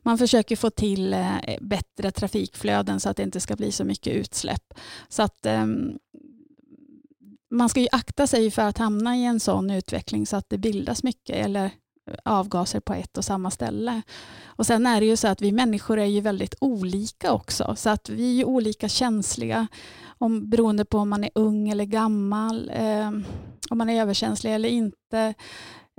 man 0.02 0.18
försöker 0.18 0.56
få 0.56 0.70
till 0.70 1.14
eh, 1.14 1.36
bättre 1.60 2.10
trafikflöden 2.10 3.00
så 3.00 3.08
att 3.08 3.16
det 3.16 3.22
inte 3.22 3.40
ska 3.40 3.56
bli 3.56 3.72
så 3.72 3.84
mycket 3.84 4.12
utsläpp. 4.12 4.74
Så 5.08 5.22
att 5.22 5.46
ehm, 5.46 5.98
man 7.50 7.68
ska 7.68 7.80
ju 7.80 7.88
akta 7.92 8.26
sig 8.26 8.50
för 8.50 8.62
att 8.62 8.78
hamna 8.78 9.16
i 9.16 9.24
en 9.24 9.40
sån 9.40 9.70
utveckling 9.70 10.26
så 10.26 10.36
att 10.36 10.50
det 10.50 10.58
bildas 10.58 11.02
mycket 11.02 11.36
eller 11.36 11.70
avgaser 12.24 12.80
på 12.80 12.94
ett 12.94 13.18
och 13.18 13.24
samma 13.24 13.50
ställe. 13.50 14.02
Och 14.46 14.66
Sen 14.66 14.86
är 14.86 15.00
det 15.00 15.06
ju 15.06 15.16
så 15.16 15.28
att 15.28 15.42
vi 15.42 15.52
människor 15.52 15.98
är 15.98 16.04
ju 16.04 16.20
väldigt 16.20 16.54
olika 16.60 17.32
också, 17.32 17.74
så 17.76 17.90
att 17.90 18.08
vi 18.08 18.40
är 18.40 18.44
olika 18.44 18.88
känsliga 18.88 19.66
om, 20.18 20.50
beroende 20.50 20.84
på 20.84 20.98
om 20.98 21.08
man 21.08 21.24
är 21.24 21.30
ung 21.34 21.68
eller 21.68 21.84
gammal, 21.84 22.70
eh, 22.74 23.08
om 23.70 23.78
man 23.78 23.90
är 23.90 24.02
överkänslig 24.02 24.54
eller 24.54 24.68
inte. 24.68 25.34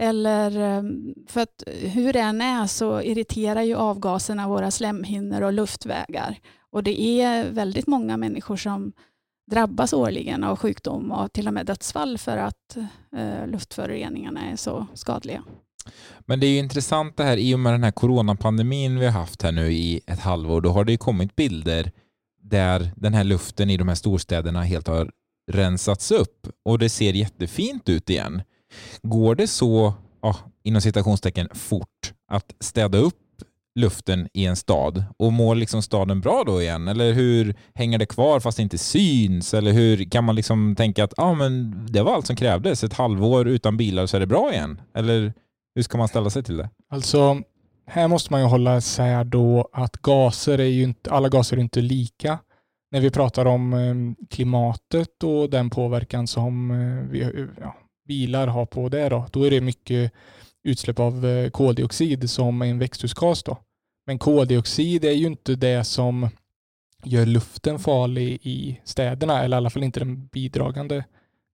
Eller, 0.01 0.77
eh, 0.77 0.83
för 1.27 1.41
att 1.41 1.63
hur 1.67 2.13
det 2.13 2.19
än 2.19 2.41
är 2.41 2.67
så 2.67 3.01
irriterar 3.01 3.61
ju 3.61 3.75
avgaserna 3.75 4.47
våra 4.47 4.71
slemhinnor 4.71 5.41
och 5.41 5.53
luftvägar. 5.53 6.39
Och 6.71 6.83
det 6.83 7.01
är 7.01 7.49
väldigt 7.51 7.87
många 7.87 8.17
människor 8.17 8.57
som 8.57 8.91
drabbas 9.51 9.93
årligen 9.93 10.43
av 10.43 10.55
sjukdom 10.57 11.11
och 11.11 11.33
till 11.33 11.47
och 11.47 11.53
med 11.53 11.65
dödsfall 11.65 12.17
för 12.17 12.37
att 12.37 12.77
eh, 13.17 13.47
luftföroreningarna 13.47 14.51
är 14.51 14.55
så 14.55 14.87
skadliga. 14.93 15.43
Men 16.19 16.39
det 16.39 16.47
är 16.47 16.51
ju 16.51 16.57
intressant 16.57 17.17
det 17.17 17.23
här 17.23 17.37
i 17.37 17.55
och 17.55 17.59
med 17.59 17.73
den 17.73 17.83
här 17.83 17.91
coronapandemin 17.91 18.99
vi 18.99 19.05
har 19.05 19.13
haft 19.13 19.41
här 19.41 19.51
nu 19.51 19.71
i 19.71 20.01
ett 20.07 20.19
halvår. 20.19 20.61
Då 20.61 20.69
har 20.69 20.85
det 20.85 20.91
ju 20.91 20.97
kommit 20.97 21.35
bilder 21.35 21.91
där 22.41 22.91
den 22.95 23.13
här 23.13 23.23
luften 23.23 23.69
i 23.69 23.77
de 23.77 23.87
här 23.87 23.95
storstäderna 23.95 24.61
helt 24.61 24.87
har 24.87 25.11
rensats 25.51 26.11
upp 26.11 26.47
och 26.65 26.79
det 26.79 26.89
ser 26.89 27.13
jättefint 27.13 27.89
ut 27.89 28.09
igen. 28.09 28.41
Går 29.01 29.35
det 29.35 29.47
så, 29.47 29.93
ja, 30.21 30.35
inom 30.63 30.81
citationstecken, 30.81 31.49
fort 31.53 32.13
att 32.31 32.55
städa 32.59 32.97
upp 32.97 33.15
luften 33.75 34.27
i 34.33 34.45
en 34.45 34.55
stad 34.55 35.03
och 35.17 35.33
mår 35.33 35.55
liksom 35.55 35.81
staden 35.81 36.21
bra 36.21 36.43
då 36.45 36.61
igen? 36.61 36.87
Eller 36.87 37.13
hur 37.13 37.55
hänger 37.73 37.97
det 37.97 38.05
kvar 38.05 38.39
fast 38.39 38.57
det 38.57 38.63
inte 38.63 38.77
syns? 38.77 39.53
Eller 39.53 39.71
hur 39.71 40.03
kan 40.03 40.23
man 40.23 40.35
liksom 40.35 40.75
tänka 40.75 41.03
att 41.03 41.13
ah, 41.17 41.33
men 41.33 41.85
det 41.89 42.03
var 42.03 42.13
allt 42.13 42.27
som 42.27 42.35
krävdes, 42.35 42.83
ett 42.83 42.93
halvår 42.93 43.47
utan 43.47 43.77
bilar 43.77 44.05
så 44.05 44.17
är 44.17 44.19
det 44.19 44.27
bra 44.27 44.53
igen? 44.53 44.81
Eller 44.95 45.33
hur 45.75 45.83
ska 45.83 45.97
man 45.97 46.07
ställa 46.07 46.29
sig 46.29 46.43
till 46.43 46.57
det? 46.57 46.69
Alltså, 46.89 47.41
här 47.87 48.07
måste 48.07 48.33
man 48.33 48.41
ju 48.41 48.47
hålla 48.47 48.77
isär 48.77 49.23
då 49.23 49.69
att 49.73 49.97
gaser 49.97 50.57
är 50.59 50.63
ju 50.63 50.83
inte, 50.83 51.11
alla 51.11 51.29
gaser 51.29 51.57
är 51.57 51.61
inte 51.61 51.81
lika. 51.81 52.39
När 52.91 53.01
vi 53.01 53.09
pratar 53.09 53.45
om 53.45 53.73
eh, 53.73 54.25
klimatet 54.29 55.23
och 55.23 55.49
den 55.49 55.69
påverkan 55.69 56.27
som 56.27 56.71
eh, 56.71 57.11
vi, 57.11 57.47
ja, 57.61 57.75
bilar 58.09 58.47
har 58.47 58.65
på 58.65 58.89
det, 58.89 59.09
då, 59.09 59.25
då 59.31 59.43
är 59.43 59.51
det 59.51 59.61
mycket 59.61 60.11
utsläpp 60.63 60.99
av 60.99 61.25
eh, 61.25 61.49
koldioxid 61.49 62.29
som 62.29 62.61
är 62.61 62.65
en 62.65 62.79
växthusgas. 62.79 63.43
Då. 63.43 63.57
Men 64.05 64.19
koldioxid 64.19 65.05
är 65.05 65.11
ju 65.11 65.27
inte 65.27 65.55
det 65.55 65.83
som 65.83 66.29
gör 67.03 67.25
luften 67.25 67.79
farlig 67.79 68.39
i 68.41 68.79
städerna, 68.83 69.43
eller 69.43 69.57
i 69.57 69.59
alla 69.59 69.69
fall 69.69 69.83
inte 69.83 69.99
den 69.99 70.27
bidragande 70.27 71.03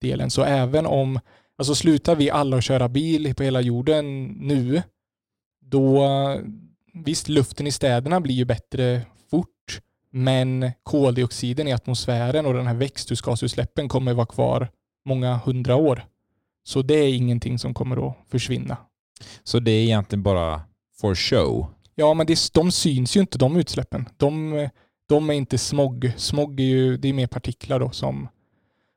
delen. 0.02 0.30
Så 0.30 0.44
även 0.44 0.86
om 0.86 1.20
Alltså 1.58 1.76
slutar 1.76 2.16
vi 2.16 2.30
alla 2.30 2.58
att 2.58 2.64
köra 2.64 2.90
bil 2.90 3.36
på 3.36 3.44
hela 3.44 3.62
jorden 3.62 4.24
nu, 4.26 4.84
då 5.62 6.08
visst, 6.94 7.30
luften 7.30 7.68
i 7.68 7.72
städerna 7.72 8.22
blir 8.22 8.36
ju 8.36 8.46
bättre 8.46 9.02
fort, 9.32 9.82
men 10.12 10.72
koldioxiden 10.84 11.68
i 11.68 11.74
atmosfären 11.74 12.46
och 12.46 12.54
den 12.54 12.68
här 12.68 12.74
växthusgasutsläppen 12.74 13.90
kommer 13.90 14.14
vara 14.14 14.26
kvar 14.26 14.70
många 15.06 15.38
hundra 15.38 15.76
år. 15.76 16.06
Så 16.67 16.81
det 16.81 16.93
är 16.93 17.13
ingenting 17.13 17.60
som 17.60 17.74
kommer 17.74 18.07
att 18.07 18.17
försvinna. 18.31 18.77
Så 19.43 19.60
det 19.60 19.72
är 19.72 19.84
egentligen 19.84 20.24
bara 20.24 20.62
for 21.01 21.15
show? 21.15 21.67
Ja, 21.95 22.13
men 22.13 22.27
det, 22.27 22.53
de 22.53 22.72
syns 22.72 23.17
ju 23.17 23.22
inte 23.22 23.38
de 23.38 23.55
utsläppen. 23.57 24.10
De, 24.17 24.69
de 25.10 25.29
är 25.29 25.34
inte 25.34 25.57
smog. 25.57 26.12
Smog 26.17 26.60
är 26.60 26.63
ju 26.63 26.98
det 26.98 27.10
är 27.10 27.13
mer 27.13 27.27
partiklar 27.27 27.79
då 27.79 27.89
som 27.89 28.27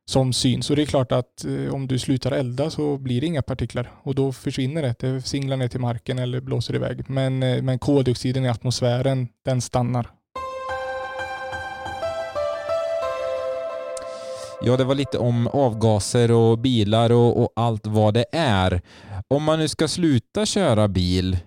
som 0.08 0.32
syns. 0.32 0.70
Och 0.70 0.76
det 0.76 0.82
är 0.82 0.86
klart 0.86 1.12
att 1.12 1.44
eh, 1.44 1.74
om 1.74 1.88
du 1.88 1.98
slutar 1.98 2.32
elda 2.32 2.70
så 2.70 2.98
blir 2.98 3.20
det 3.20 3.26
inga 3.26 3.42
partiklar 3.42 3.90
och 4.02 4.14
då 4.14 4.32
försvinner 4.32 4.82
det. 4.82 4.94
Det 4.98 5.22
singlar 5.22 5.56
ner 5.56 5.68
till 5.68 5.80
marken 5.80 6.18
eller 6.18 6.40
blåser 6.40 6.74
iväg. 6.74 7.10
Men, 7.10 7.42
eh, 7.42 7.62
men 7.62 7.78
koldioxiden 7.78 8.44
i 8.44 8.48
atmosfären, 8.48 9.28
den 9.44 9.60
stannar. 9.60 10.10
Ja, 14.60 14.76
det 14.76 14.84
var 14.84 14.94
lite 14.94 15.18
om 15.18 15.46
avgaser 15.46 16.30
och 16.30 16.58
bilar 16.58 17.12
och, 17.12 17.42
och, 17.42 17.52
allt 17.56 17.86
vad 17.86 18.14
det 18.14 18.24
är. 18.32 18.82
Om 19.28 19.42
man 19.42 19.58
nu 19.58 19.68
ska 19.68 19.88
sluta 19.88 20.46
köra 20.46 20.88
bil, 20.88 21.38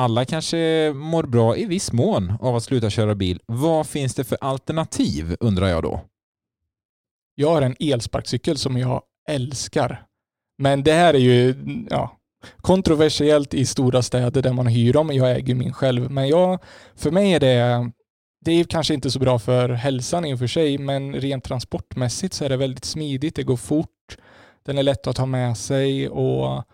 alla 0.00 0.24
kanske 0.24 0.92
mår 0.94 1.22
bra 1.22 1.56
i 1.56 1.64
viss 1.64 1.92
mån 1.92 2.32
av 2.40 2.56
att 2.56 2.62
sluta 2.62 2.90
köra 2.90 3.14
bil. 3.14 3.40
Vad 3.46 3.86
finns 3.86 4.14
det 4.14 4.24
för 4.24 4.38
alternativ 4.40 5.36
undrar 5.40 5.68
jag 5.68 5.82
då? 5.82 6.00
Jag 7.34 7.50
har 7.50 7.62
en 7.62 7.76
elsparkcykel 7.80 8.58
som 8.58 8.78
jag 8.78 9.02
älskar. 9.30 10.02
Men 10.62 10.82
det 10.82 10.92
här 10.92 11.14
är 11.14 11.18
ju 11.18 11.54
ja, 11.90 12.16
kontroversiellt 12.56 13.54
i 13.54 13.66
stora 13.66 14.02
städer 14.02 14.42
där 14.42 14.52
man 14.52 14.66
hyr 14.66 14.92
dem. 14.92 15.10
Jag 15.12 15.30
äger 15.32 15.54
min 15.54 15.72
själv. 15.72 16.10
Men 16.10 16.28
jag, 16.28 16.62
för 16.96 17.10
mig 17.10 17.32
är 17.32 17.40
det, 17.40 17.90
det 18.44 18.52
är 18.52 18.64
kanske 18.64 18.94
inte 18.94 19.10
så 19.10 19.18
bra 19.18 19.38
för 19.38 19.68
hälsan 19.68 20.24
i 20.24 20.34
och 20.34 20.38
för 20.38 20.46
sig, 20.46 20.78
men 20.78 21.14
rent 21.14 21.44
transportmässigt 21.44 22.34
så 22.34 22.44
är 22.44 22.48
det 22.48 22.56
väldigt 22.56 22.84
smidigt. 22.84 23.34
Det 23.34 23.42
går 23.42 23.56
fort. 23.56 24.16
Den 24.66 24.78
är 24.78 24.82
lätt 24.82 25.06
att 25.06 25.16
ta 25.16 25.26
med 25.26 25.56
sig 25.56 26.08
och 26.08 26.64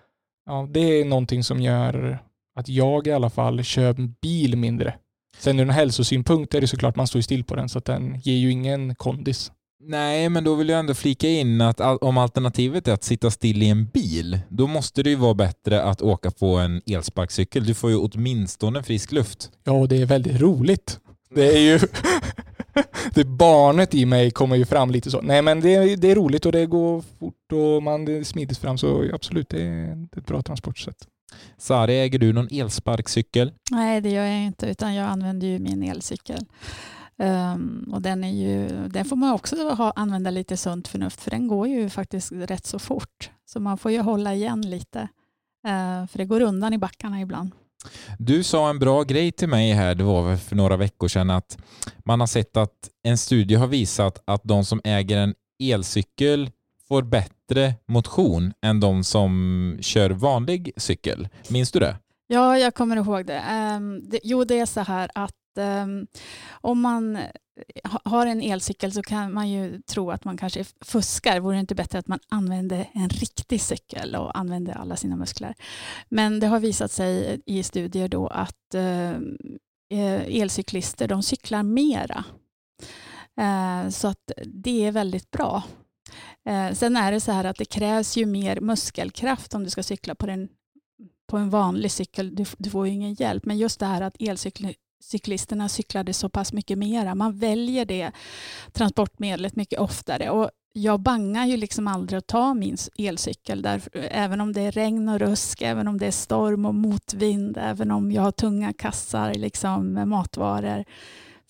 ja, 0.47 0.69
det 0.71 0.81
är 0.81 1.05
någonting 1.05 1.45
som 1.45 1.61
gör 1.61 2.19
att 2.59 2.69
jag 2.69 3.07
i 3.07 3.13
alla 3.13 3.31
fall 3.31 3.63
kör 3.63 3.93
bil 4.23 4.57
mindre. 4.57 4.95
Sen 5.39 5.61
ur 5.61 5.63
en 5.63 5.71
hälsosynpunkt 5.71 6.55
är 6.55 6.61
det 6.61 6.67
såklart 6.67 6.97
man 6.97 7.07
står 7.07 7.19
ju 7.19 7.23
still 7.23 7.45
på 7.45 7.57
den 7.57 7.69
så 7.69 7.79
att 7.79 7.85
den 7.85 8.21
ger 8.21 8.37
ju 8.37 8.51
ingen 8.51 8.95
kondis. 8.95 9.53
Nej, 9.87 10.29
men 10.29 10.45
då 10.45 10.55
vill 10.55 10.69
jag 10.69 10.79
ändå 10.79 10.95
flika 10.95 11.29
in 11.29 11.61
att 11.61 11.81
om 11.81 12.19
alternativet 12.19 12.89
är 12.89 12.93
att 12.93 13.05
sitta 13.05 13.31
still 13.31 13.63
i 13.63 13.69
en 13.69 13.87
bil, 13.87 14.41
då 14.49 14.67
måste 14.67 15.03
det 15.03 15.11
ju 15.11 15.17
vara 15.17 15.35
bättre 15.35 15.83
att 15.83 16.03
åka 16.03 16.31
på 16.31 16.57
en 16.57 16.83
elsparkcykel. 16.87 17.67
Du 17.67 17.75
får 17.75 17.91
ju 17.91 17.97
åtminstone 17.97 18.83
frisk 18.83 19.13
luft. 19.13 19.51
Ja, 19.65 19.73
och 19.73 19.89
det 19.89 20.03
är 20.03 20.07
väldigt 20.07 20.41
roligt. 20.41 21.01
Det 21.35 21.57
är 21.57 21.61
ju... 21.61 21.79
det 23.15 23.25
barnet 23.25 23.95
i 23.95 24.07
mig 24.07 24.31
kommer 24.31 24.57
ju 24.57 24.65
fram 24.65 24.91
lite 24.91 25.11
så. 25.11 25.21
Nej 25.21 25.43
men 25.43 25.61
det, 25.61 25.75
är- 25.75 25.97
det 25.97 26.11
är 26.11 26.15
roligt 26.15 26.47
och 26.47 26.53
det 26.53 26.67
går 26.67 27.01
fort 27.19 27.53
och 27.53 27.83
man 27.83 28.05
det 28.05 28.13
är 28.13 28.25
smidigt 28.25 28.59
fram 28.59 28.79
så 28.79 29.05
absolut 29.15 29.49
det 29.49 29.63
är 29.63 30.07
ett 30.17 30.27
bra 30.27 30.43
transportsätt. 30.43 30.97
Sari, 31.59 32.01
äger 32.01 32.19
du 32.19 32.33
någon 32.33 32.49
elsparkcykel? 32.51 33.53
Nej, 33.71 34.01
det 34.01 34.11
gör 34.11 34.25
jag 34.25 34.43
inte, 34.45 34.67
utan 34.67 34.95
jag 34.95 35.07
använder 35.09 35.47
ju 35.47 35.59
min 35.59 35.83
elcykel. 35.83 36.45
Ehm, 37.19 37.91
och 37.93 38.03
den, 38.03 38.25
är 38.25 38.33
ju, 38.33 38.69
den 38.89 39.05
får 39.05 39.17
man 39.17 39.33
också 39.33 39.69
ha, 39.69 39.91
använda 39.97 40.31
lite 40.31 40.57
sunt 40.57 40.89
förnuft, 40.89 41.21
för 41.21 41.31
den 41.31 41.49
går 41.49 41.69
ju 41.69 41.91
faktiskt 41.91 42.33
rätt 42.33 42.67
så 42.67 42.79
fort. 42.79 43.31
Så 43.47 43.61
man 43.61 43.79
får 43.79 43.91
ju 43.93 44.01
hålla 44.01 44.35
igen 44.35 44.61
lite, 44.71 45.01
eh, 45.67 46.07
för 46.07 46.19
det 46.19 46.25
går 46.25 46.41
undan 46.41 46.73
i 46.73 46.79
backarna 46.79 47.21
ibland. 47.21 47.51
Du 48.19 48.43
sa 48.43 48.71
en 48.71 48.79
bra 48.79 49.03
grej 49.03 49.33
till 49.33 49.49
mig 49.49 49.73
här, 49.73 49.95
det 49.95 50.05
var 50.05 50.37
för 50.37 50.57
några 50.57 50.77
veckor 50.77 51.09
sedan, 51.09 51.31
att 51.31 51.59
man 52.05 52.21
har 52.21 52.27
sett 52.27 52.57
att 52.57 52.91
en 53.03 53.19
studie 53.19 53.55
har 53.55 53.67
visat 53.67 54.23
att 54.25 54.41
de 54.45 54.65
som 54.65 54.81
äger 54.85 55.17
en 55.19 55.35
elcykel 55.63 56.51
får 56.89 57.03
bättre 57.03 57.75
motion 57.87 58.53
än 58.63 58.81
de 58.81 59.05
som 59.05 59.79
kör 59.81 60.11
vanlig 60.11 60.73
cykel. 60.77 61.29
Minns 61.49 61.73
du 61.73 61.81
det? 61.81 61.97
Ja, 62.27 62.59
jag 62.59 62.75
kommer 62.75 62.97
ihåg 62.97 63.27
det. 63.27 63.39
Ehm, 63.39 64.09
det 64.11 64.21
jo, 64.23 64.45
det 64.45 64.59
är 64.59 64.67
så 64.67 64.81
här 64.81 65.11
att 65.15 65.59
ehm, 65.59 66.07
om 66.51 66.81
man 66.81 67.19
har 67.85 68.27
en 68.27 68.43
elcykel 68.43 68.93
så 68.93 69.03
kan 69.03 69.33
man 69.33 69.51
ju 69.51 69.83
tro 69.83 70.11
att 70.11 70.25
man 70.25 70.37
kanske 70.37 70.65
fuskar. 70.81 71.41
Vore 71.41 71.57
det 71.57 71.61
inte 71.61 71.75
bättre 71.75 71.99
att 71.99 72.09
man 72.09 72.19
använde 72.29 72.87
en 72.93 73.09
riktig 73.09 73.61
cykel 73.61 74.17
och 74.17 74.39
använde 74.39 74.75
alla 74.75 74.97
sina 74.97 75.17
muskler? 75.17 75.55
Men 76.09 76.41
det 76.41 76.47
har 76.47 76.61
visat 76.61 76.93
sig 76.93 77.41
i 77.47 77.63
studier 77.63 78.09
då 78.09 78.27
att 78.27 78.75
eh, 78.75 79.11
eh, 80.01 80.41
elcyklister 80.41 81.09
de 81.09 81.23
cyklar 81.23 81.63
mera. 81.63 82.25
Eh, 83.41 83.91
Så 83.91 84.09
att 84.09 84.33
det 84.47 84.87
är 84.87 84.93
väldigt 84.93 85.31
bra. 85.31 85.63
Eh, 86.49 86.73
Sen 86.73 86.97
är 86.97 87.13
det 87.13 87.21
så 87.21 87.33
här 87.33 87.45
att 87.45 87.57
det 87.57 87.65
krävs 87.65 88.17
ju 88.17 88.27
mer 88.27 88.61
muskelkraft 88.61 89.55
om 89.55 89.65
du 89.65 89.71
ska 89.71 89.83
cykla 89.83 90.15
på 90.15 90.27
den 90.27 90.49
på 91.27 91.37
en 91.37 91.51
vanlig 91.51 91.91
cykel, 91.91 92.35
du, 92.35 92.45
du 92.59 92.71
får 92.71 92.87
ju 92.87 92.93
ingen 92.93 93.15
hjälp. 93.15 93.45
Men 93.47 93.59
just 93.59 93.81
det 93.81 93.87
här 93.87 94.01
att 94.03 94.21
cyklisterna 95.01 95.69
cyklade 95.69 96.13
så 96.13 96.29
pass 96.29 96.53
mycket 96.53 96.79
mera. 96.79 97.15
Man 97.15 97.39
väljer 97.39 97.85
det 97.85 98.13
transportmedlet 98.73 99.57
mycket 99.57 99.79
oftare. 99.79 100.31
Och 100.31 100.51
jag 100.73 101.01
bangar 101.01 101.47
ju 101.47 101.57
liksom 101.57 101.89
aldrig 101.89 102.19
att 102.19 102.27
ta 102.27 102.55
min 102.55 102.77
elcykel, 102.99 103.63
där, 103.63 103.83
även 103.93 104.41
om 104.41 104.53
det 104.53 104.61
är 104.61 104.73
regn 104.73 105.09
och 105.09 105.19
rusk, 105.19 105.63
även 105.63 105.89
om 105.89 105.99
det 105.99 106.07
är 106.07 106.11
storm 106.11 106.67
och 106.67 106.75
motvind, 106.75 107.59
även 107.61 107.91
om 107.91 108.13
jag 108.13 108.23
har 108.23 108.33
tunga 108.33 108.73
kassar 108.73 109.35
liksom, 109.35 109.93
med 109.93 110.09
matvaror. 110.09 110.85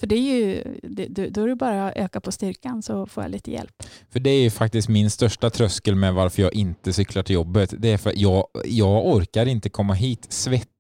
För 0.01 0.07
det 0.07 0.15
är 0.15 0.37
ju, 0.37 0.79
det, 0.83 1.07
då 1.29 1.43
är 1.43 1.49
det 1.49 1.57
bara 1.57 1.89
att 1.89 1.97
öka 1.97 2.21
på 2.21 2.33
styrkan 2.33 2.83
så 2.83 3.07
får 3.07 3.25
jag 3.25 3.31
lite 3.31 3.51
hjälp. 3.51 3.83
För 4.13 4.21
det 4.21 4.31
är 4.31 4.43
ju 4.43 4.51
faktiskt 4.51 4.89
min 4.89 5.11
största 5.11 5.51
tröskel 5.51 5.95
med 5.95 6.15
varför 6.15 6.43
jag 6.43 6.55
inte 6.55 6.93
cyklar 6.93 7.23
till 7.23 7.35
jobbet. 7.35 7.75
Det 7.79 7.93
är 7.93 7.99
för 7.99 8.11
att 8.11 8.17
jag, 8.17 8.47
jag 8.65 9.07
orkar 9.07 9.47
inte 9.47 9.69
komma 9.69 9.95
hit 9.95 10.27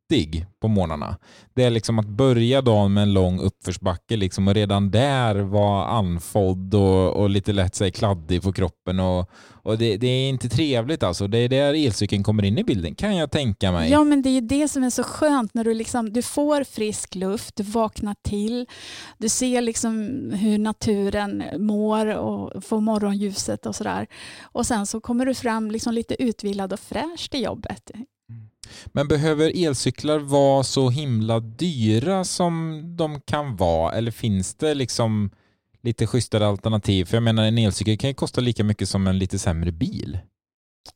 svettig 0.08 0.46
på 0.60 0.68
morgnarna. 0.68 1.16
Det 1.54 1.64
är 1.64 1.70
liksom 1.70 1.98
att 1.98 2.08
börja 2.08 2.62
dagen 2.62 2.92
med 2.92 3.02
en 3.02 3.12
lång 3.12 3.40
uppförsbacke 3.40 4.16
liksom 4.16 4.48
och 4.48 4.54
redan 4.54 4.90
där 4.90 5.34
vara 5.34 5.86
andfådd 5.86 6.74
och, 6.74 7.12
och 7.12 7.30
lite 7.30 7.52
lätt 7.52 7.74
sig 7.74 7.90
kladdig 7.90 8.42
på 8.42 8.52
kroppen. 8.52 9.00
Och, 9.00 9.30
och 9.62 9.78
det, 9.78 9.96
det 9.96 10.06
är 10.06 10.28
inte 10.28 10.48
trevligt 10.48 11.02
alltså. 11.02 11.26
Det 11.26 11.38
är 11.38 11.48
där 11.48 11.74
elcykeln 11.74 12.22
kommer 12.22 12.44
in 12.44 12.58
i 12.58 12.64
bilden 12.64 12.94
kan 12.94 13.16
jag 13.16 13.30
tänka 13.30 13.72
mig. 13.72 13.90
Ja, 13.90 14.04
men 14.04 14.22
det 14.22 14.28
är 14.28 14.34
ju 14.34 14.40
det 14.40 14.68
som 14.68 14.82
är 14.82 14.90
så 14.90 15.02
skönt 15.02 15.54
när 15.54 15.64
du, 15.64 15.74
liksom, 15.74 16.12
du 16.12 16.22
får 16.22 16.64
frisk 16.64 17.14
luft, 17.14 17.56
du 17.56 17.62
vaknar 17.62 18.14
till, 18.28 18.66
du 19.18 19.28
ser 19.28 19.60
liksom 19.60 20.10
hur 20.34 20.58
naturen 20.58 21.44
mår 21.58 22.06
och 22.06 22.64
får 22.64 22.80
morgonljuset 22.80 23.66
och 23.66 23.76
sådär. 23.76 24.06
Och 24.52 24.66
sen 24.66 24.86
så 24.86 25.00
kommer 25.00 25.26
du 25.26 25.34
fram 25.34 25.70
liksom 25.70 25.94
lite 25.94 26.22
utvilad 26.22 26.72
och 26.72 26.80
fräsch 26.80 27.30
till 27.30 27.42
jobbet. 27.42 27.90
Men 28.86 29.08
behöver 29.08 29.66
elcyklar 29.66 30.18
vara 30.18 30.62
så 30.62 30.90
himla 30.90 31.40
dyra 31.40 32.24
som 32.24 32.82
de 32.96 33.20
kan 33.20 33.56
vara? 33.56 33.92
Eller 33.92 34.10
finns 34.10 34.54
det 34.54 34.74
liksom 34.74 35.30
lite 35.82 36.06
schysstare 36.06 36.46
alternativ? 36.46 37.04
För 37.04 37.16
jag 37.16 37.22
menar 37.22 37.44
en 37.44 37.58
elcykel 37.58 37.98
kan 37.98 38.10
ju 38.10 38.14
kosta 38.14 38.40
lika 38.40 38.64
mycket 38.64 38.88
som 38.88 39.06
en 39.06 39.18
lite 39.18 39.38
sämre 39.38 39.72
bil. 39.72 40.18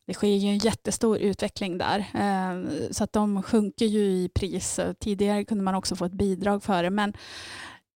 Det 0.06 0.14
sker 0.14 0.28
ju 0.28 0.48
en 0.48 0.58
jättestor 0.58 1.18
utveckling 1.18 1.78
där. 1.78 1.98
Eh, 1.98 2.90
så 2.90 3.04
att 3.04 3.12
de 3.12 3.42
sjunker 3.42 3.86
ju 3.86 4.00
i 4.00 4.28
pris. 4.34 4.78
Eh, 4.78 4.92
tidigare 4.92 5.44
kunde 5.44 5.64
man 5.64 5.74
också 5.74 5.96
få 5.96 6.04
ett 6.04 6.12
bidrag 6.12 6.62
för 6.62 6.82
det. 6.82 6.90
Men 6.90 7.12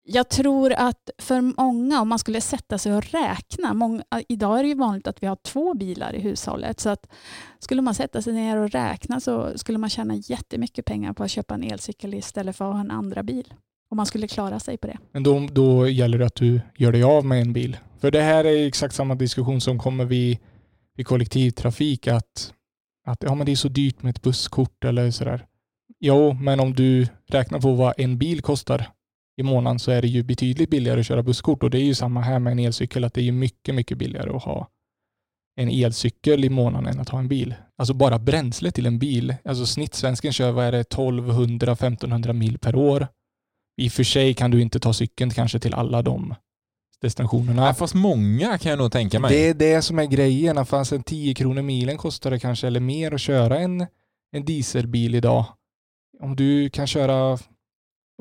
jag 0.05 0.29
tror 0.29 0.73
att 0.73 1.11
för 1.19 1.41
många, 1.63 2.01
om 2.01 2.09
man 2.09 2.19
skulle 2.19 2.41
sätta 2.41 2.79
sig 2.79 2.95
och 2.95 3.13
räkna, 3.13 3.75
många, 3.75 4.03
idag 4.29 4.59
är 4.59 4.63
det 4.63 4.69
ju 4.69 4.75
vanligt 4.75 5.07
att 5.07 5.23
vi 5.23 5.27
har 5.27 5.37
två 5.37 5.75
bilar 5.75 6.15
i 6.15 6.21
hushållet, 6.21 6.81
så 6.81 6.89
att 6.89 7.07
skulle 7.59 7.83
man 7.83 7.95
sätta 7.95 8.23
sig 8.23 8.33
ner 8.33 8.57
och 8.57 8.71
räkna 8.71 9.21
så 9.21 9.59
skulle 9.59 9.79
man 9.79 9.91
tjäna 9.91 10.15
jättemycket 10.15 10.85
pengar 10.85 11.13
på 11.13 11.25
att 11.25 11.31
köpa 11.31 11.55
en 11.55 11.63
elcykel 11.63 12.15
istället 12.15 12.57
för 12.57 12.65
att 12.65 12.75
ha 12.75 12.81
en 12.81 12.91
andra 12.91 13.23
bil. 13.23 13.55
Om 13.91 13.97
man 13.97 14.07
skulle 14.07 14.29
klara 14.29 14.61
sig 14.61 14.79
på 14.79 14.87
det. 14.87 14.99
Men 15.13 15.23
då, 15.23 15.49
då 15.53 15.89
gäller 15.89 16.19
det 16.19 16.27
att 16.27 16.35
du 16.35 16.61
gör 16.77 16.93
dig 16.93 17.03
av 17.03 17.25
med 17.25 17.41
en 17.41 17.53
bil. 17.53 17.77
För 18.01 18.11
det 18.11 18.23
här 18.23 18.45
är 18.45 18.67
exakt 18.67 18.95
samma 18.95 19.15
diskussion 19.15 19.61
som 19.61 19.79
kommer 19.79 20.05
vid, 20.05 20.39
vid 20.97 21.07
kollektivtrafik 21.07 22.07
att, 22.07 22.55
att 23.07 23.23
ja, 23.23 23.35
men 23.35 23.47
det 23.47 23.53
är 23.53 23.57
så 23.57 23.69
dyrt 23.69 24.03
med 24.03 24.11
ett 24.11 24.23
busskort 24.23 24.85
eller 24.85 25.11
sådär. 25.11 25.47
Jo, 26.01 26.33
men 26.33 26.61
om 26.61 26.75
du 26.75 27.07
räknar 27.27 27.61
på 27.61 27.73
vad 27.73 27.95
en 27.97 28.19
bil 28.19 28.43
kostar 28.43 28.87
i 29.37 29.43
månaden 29.43 29.79
så 29.79 29.91
är 29.91 30.03
det 30.03 30.09
ju 30.09 30.23
betydligt 30.23 30.71
billigare 30.71 31.01
att 31.01 31.07
köra 31.07 31.23
busskort 31.23 31.63
och 31.63 31.71
det 31.71 31.79
är 31.79 31.85
ju 31.85 31.95
samma 31.95 32.21
här 32.21 32.39
med 32.39 32.51
en 32.51 32.59
elcykel 32.59 33.05
att 33.05 33.15
det 33.15 33.21
är 33.21 33.25
ju 33.25 33.33
mycket, 33.33 33.75
mycket 33.75 33.99
billigare 33.99 34.37
att 34.37 34.43
ha 34.43 34.69
en 35.57 35.69
elcykel 35.69 36.45
i 36.45 36.49
månaden 36.49 36.95
än 36.95 37.01
att 37.01 37.09
ha 37.09 37.19
en 37.19 37.29
bil. 37.29 37.55
Alltså 37.79 37.95
bara 37.95 38.19
bränsle 38.19 38.71
till 38.71 38.87
en 38.87 38.99
bil. 38.99 39.35
Alltså 39.45 39.67
snittsvensken 39.67 40.33
kör, 40.33 40.53
vad 40.53 40.65
är 40.65 40.73
det, 40.73 40.83
1200-1500 40.83 42.33
mil 42.33 42.59
per 42.59 42.75
år. 42.75 43.09
I 43.77 43.89
och 43.89 43.93
för 43.93 44.05
sig 44.05 44.35
kan 44.35 44.51
du 44.51 44.63
inte 44.63 44.81
ta 44.81 44.93
cykeln 44.93 45.31
kanske 45.31 45.59
till 45.59 45.75
alla 45.75 46.03
de 46.03 46.35
destinationerna. 47.03 47.67
Ja, 47.67 47.75
fast 47.75 47.95
många 47.95 48.59
kan 48.59 48.71
jag 48.71 48.79
nog 48.79 48.93
tänka 48.93 49.21
mig. 49.21 49.31
Det 49.31 49.49
är 49.49 49.55
det 49.55 49.83
som 49.83 49.99
är 49.99 50.05
grejen. 50.05 50.67
Fast 50.67 50.93
en 50.93 51.03
10 51.03 51.35
kronor 51.35 51.63
milen 51.63 51.97
kostar 51.97 52.31
det 52.31 52.39
kanske, 52.39 52.67
eller 52.67 52.81
mer, 52.81 53.15
att 53.15 53.21
köra 53.21 53.59
en, 53.59 53.87
en 54.33 54.45
dieselbil 54.45 55.15
idag. 55.15 55.45
Om 56.21 56.37
du 56.37 56.71
kan 56.71 56.87
köra 56.87 57.39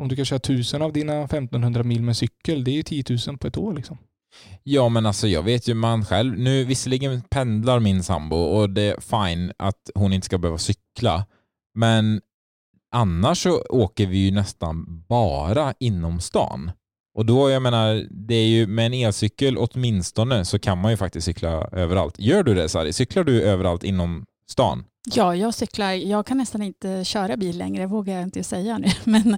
om 0.01 0.07
du 0.07 0.15
kan 0.15 0.25
köra 0.25 0.39
tusen 0.39 0.81
av 0.81 0.93
dina 0.93 1.23
1500 1.23 1.83
mil 1.83 2.03
med 2.03 2.17
cykel, 2.17 2.63
det 2.63 2.71
är 2.71 2.75
ju 2.75 2.83
10 2.83 3.03
000 3.27 3.37
på 3.37 3.47
ett 3.47 3.57
år. 3.57 3.73
Liksom. 3.73 3.97
Ja 4.63 4.89
men 4.89 5.05
alltså 5.05 5.27
jag 5.27 5.43
vet 5.43 5.67
ju 5.67 5.73
man 5.73 6.05
själv, 6.05 6.39
nu 6.39 6.63
visserligen 6.63 7.21
pendlar 7.21 7.79
min 7.79 8.03
sambo 8.03 8.35
och 8.35 8.69
det 8.69 8.81
är 8.81 8.99
fine 8.99 9.51
att 9.57 9.89
hon 9.95 10.13
inte 10.13 10.25
ska 10.25 10.37
behöva 10.37 10.57
cykla. 10.57 11.25
Men 11.75 12.21
annars 12.91 13.43
så 13.43 13.61
åker 13.69 14.07
vi 14.07 14.17
ju 14.17 14.31
nästan 14.31 15.03
bara 15.09 15.73
inom 15.79 16.19
stan. 16.19 16.71
Och 17.13 17.25
då, 17.25 17.49
jag 17.49 17.61
menar, 17.61 18.07
det 18.09 18.35
är 18.35 18.47
ju 18.47 18.67
med 18.67 18.85
en 18.85 18.93
elcykel 18.93 19.57
åtminstone 19.57 20.45
så 20.45 20.59
kan 20.59 20.77
man 20.77 20.91
ju 20.91 20.97
faktiskt 20.97 21.25
cykla 21.25 21.49
överallt. 21.71 22.19
Gör 22.19 22.43
du 22.43 22.53
det 22.53 22.69
Sari? 22.69 22.93
Cyklar 22.93 23.23
du 23.23 23.41
överallt 23.41 23.83
inom 23.83 24.25
stan? 24.49 24.83
Ja, 25.09 25.35
jag 25.35 25.53
cyklar. 25.53 25.91
Jag 25.91 26.25
kan 26.25 26.37
nästan 26.37 26.61
inte 26.61 27.03
köra 27.03 27.37
bil 27.37 27.57
längre, 27.57 27.85
vågar 27.87 28.13
jag 28.13 28.23
inte 28.23 28.43
säga 28.43 28.77
nu. 28.77 28.87
Men 29.03 29.37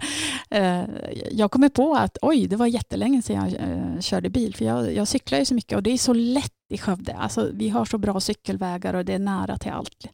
eh, 0.49 0.89
jag 1.31 1.51
kommer 1.51 1.69
på 1.69 1.93
att 1.95 2.17
oj, 2.21 2.47
det 2.47 2.55
var 2.55 2.67
jättelänge 2.67 3.21
sedan 3.21 3.35
jag 3.35 3.69
eh, 3.69 3.99
körde 3.99 4.29
bil. 4.29 4.55
För 4.55 4.65
jag, 4.65 4.93
jag 4.93 5.07
cyklar 5.07 5.39
ju 5.39 5.45
så 5.45 5.53
mycket 5.53 5.75
och 5.75 5.83
det 5.83 5.91
är 5.91 5.97
så 5.97 6.13
lätt 6.13 6.51
i 6.73 6.77
Skövde. 6.77 7.13
Alltså, 7.13 7.49
vi 7.53 7.69
har 7.69 7.85
så 7.85 7.97
bra 7.97 8.19
cykelvägar 8.19 8.93
och 8.93 9.05
det 9.05 9.13
är 9.13 9.19
nära 9.19 9.57
till 9.57 9.71
allt. 9.71 10.07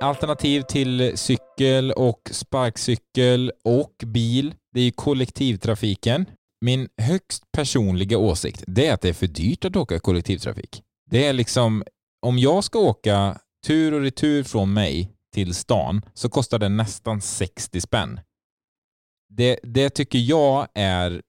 Alternativ 0.00 0.62
till 0.62 1.18
cykel 1.18 1.92
och 1.92 2.30
sparkcykel 2.30 3.52
och 3.64 3.94
bil, 4.06 4.54
det 4.72 4.80
är 4.80 4.90
kollektivtrafiken. 4.90 6.26
Min 6.64 6.88
högst 6.96 7.52
personliga 7.52 8.18
åsikt, 8.18 8.64
det 8.66 8.86
är 8.86 8.94
att 8.94 9.00
det 9.00 9.08
är 9.08 9.12
för 9.12 9.26
dyrt 9.26 9.64
att 9.64 9.76
åka 9.76 10.00
kollektivtrafik. 10.00 10.82
Det 11.10 11.26
är 11.26 11.32
liksom, 11.32 11.84
om 12.22 12.38
jag 12.38 12.64
ska 12.64 12.78
åka 12.78 13.40
tur 13.66 13.94
och 13.94 14.00
retur 14.00 14.42
från 14.42 14.72
mig 14.72 15.10
till 15.34 15.54
stan 15.54 16.02
så 16.14 16.28
kostar 16.28 16.58
det 16.58 16.68
nästan 16.68 17.20
60 17.20 17.80
spänn. 17.80 18.20
Det, 19.28 19.60
det 19.62 19.90
tycker 19.90 20.18
jag 20.18 20.68
är 20.74 21.22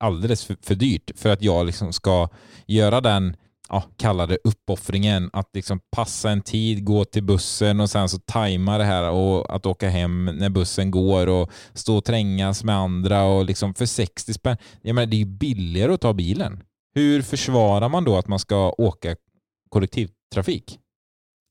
alldeles 0.00 0.44
för, 0.44 0.56
för 0.62 0.74
dyrt 0.74 1.10
för 1.14 1.28
att 1.28 1.42
jag 1.42 1.66
liksom 1.66 1.92
ska 1.92 2.28
göra 2.66 3.00
den 3.00 3.36
ja, 3.68 3.84
kalla 3.96 4.26
det 4.26 4.38
uppoffringen, 4.44 5.30
att 5.32 5.50
liksom 5.54 5.80
passa 5.90 6.30
en 6.30 6.42
tid, 6.42 6.84
gå 6.84 7.04
till 7.04 7.24
bussen 7.24 7.80
och 7.80 7.90
sen 7.90 8.08
så 8.08 8.18
tajma 8.18 8.78
det 8.78 8.84
här 8.84 9.10
och 9.10 9.54
att 9.54 9.66
åka 9.66 9.88
hem 9.88 10.24
när 10.24 10.50
bussen 10.50 10.90
går 10.90 11.26
och 11.26 11.50
stå 11.74 11.96
och 11.96 12.04
trängas 12.04 12.64
med 12.64 12.76
andra 12.76 13.24
och 13.24 13.44
liksom 13.44 13.74
för 13.74 13.86
60 13.86 14.34
spänn. 14.34 14.56
Jag 14.82 14.94
menar, 14.94 15.06
det 15.06 15.16
är 15.16 15.18
ju 15.18 15.24
billigare 15.24 15.94
att 15.94 16.00
ta 16.00 16.12
bilen. 16.12 16.62
Hur 16.94 17.22
försvarar 17.22 17.88
man 17.88 18.04
då 18.04 18.16
att 18.16 18.28
man 18.28 18.38
ska 18.38 18.74
åka 18.78 19.16
kollektivtrafik? 19.68 20.78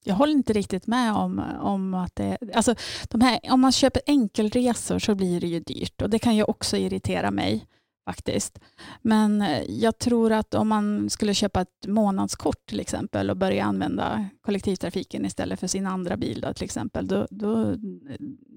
Jag 0.07 0.15
håller 0.15 0.33
inte 0.33 0.53
riktigt 0.53 0.87
med 0.87 1.13
om, 1.13 1.41
om 1.61 1.93
att 1.93 2.15
det... 2.15 2.37
Alltså, 2.53 2.75
de 3.09 3.21
här, 3.21 3.39
om 3.43 3.61
man 3.61 3.71
köper 3.71 4.01
enkelresor 4.05 4.99
så 4.99 5.15
blir 5.15 5.41
det 5.41 5.47
ju 5.47 5.59
dyrt 5.59 6.01
och 6.01 6.09
det 6.09 6.19
kan 6.19 6.35
ju 6.35 6.43
också 6.43 6.77
irritera 6.77 7.31
mig 7.31 7.65
faktiskt. 8.05 8.59
Men 9.01 9.41
eh, 9.41 9.63
jag 9.67 9.97
tror 9.97 10.31
att 10.31 10.53
om 10.53 10.67
man 10.67 11.09
skulle 11.09 11.33
köpa 11.33 11.61
ett 11.61 11.87
månadskort 11.87 12.65
till 12.65 12.79
exempel 12.79 13.29
och 13.29 13.37
börja 13.37 13.63
använda 13.63 14.29
kollektivtrafiken 14.41 15.25
istället 15.25 15.59
för 15.59 15.67
sin 15.67 15.87
andra 15.87 16.17
bil 16.17 16.41
då, 16.41 16.53
till 16.53 16.63
exempel, 16.63 17.07
då, 17.07 17.27
då, 17.29 17.75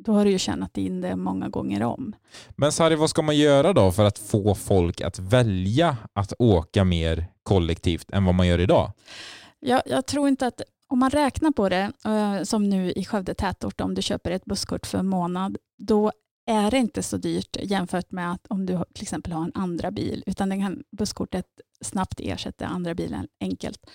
då 0.04 0.12
har 0.12 0.24
du 0.24 0.30
ju 0.30 0.38
tjänat 0.38 0.78
in 0.78 1.00
det 1.00 1.16
många 1.16 1.48
gånger 1.48 1.82
om. 1.82 2.14
Men 2.56 2.72
Sari, 2.72 2.94
vad 2.94 3.10
ska 3.10 3.22
man 3.22 3.36
göra 3.36 3.72
då 3.72 3.92
för 3.92 4.04
att 4.04 4.18
få 4.18 4.54
folk 4.54 5.00
att 5.00 5.18
välja 5.18 5.96
att 6.12 6.32
åka 6.38 6.84
mer 6.84 7.26
kollektivt 7.42 8.10
än 8.10 8.24
vad 8.24 8.34
man 8.34 8.46
gör 8.46 8.58
idag? 8.58 8.92
Jag, 9.60 9.82
jag 9.86 10.06
tror 10.06 10.28
inte 10.28 10.46
att 10.46 10.62
om 10.88 10.98
man 10.98 11.10
räknar 11.10 11.50
på 11.50 11.68
det, 11.68 11.92
eh, 12.04 12.42
som 12.42 12.68
nu 12.68 12.92
i 12.92 13.04
Skövde 13.04 13.34
tätort, 13.34 13.80
om 13.80 13.94
du 13.94 14.02
köper 14.02 14.30
ett 14.30 14.44
busskort 14.44 14.86
för 14.86 14.98
en 14.98 15.06
månad, 15.06 15.56
då 15.78 16.12
är 16.48 16.70
det 16.70 16.78
inte 16.78 17.02
så 17.02 17.16
dyrt 17.16 17.56
jämfört 17.62 18.12
med 18.12 18.32
att 18.32 18.46
om 18.46 18.66
du 18.66 18.84
till 18.94 19.02
exempel 19.02 19.32
har 19.32 19.44
en 19.44 19.52
andra 19.54 19.90
bil, 19.90 20.24
utan 20.26 20.48
den 20.48 20.60
kan, 20.60 20.82
busskortet 20.98 21.46
snabbt 21.80 22.20
ersätta 22.20 22.66
andra 22.66 22.94
bilen 22.94 23.28
enkelt. 23.40 23.90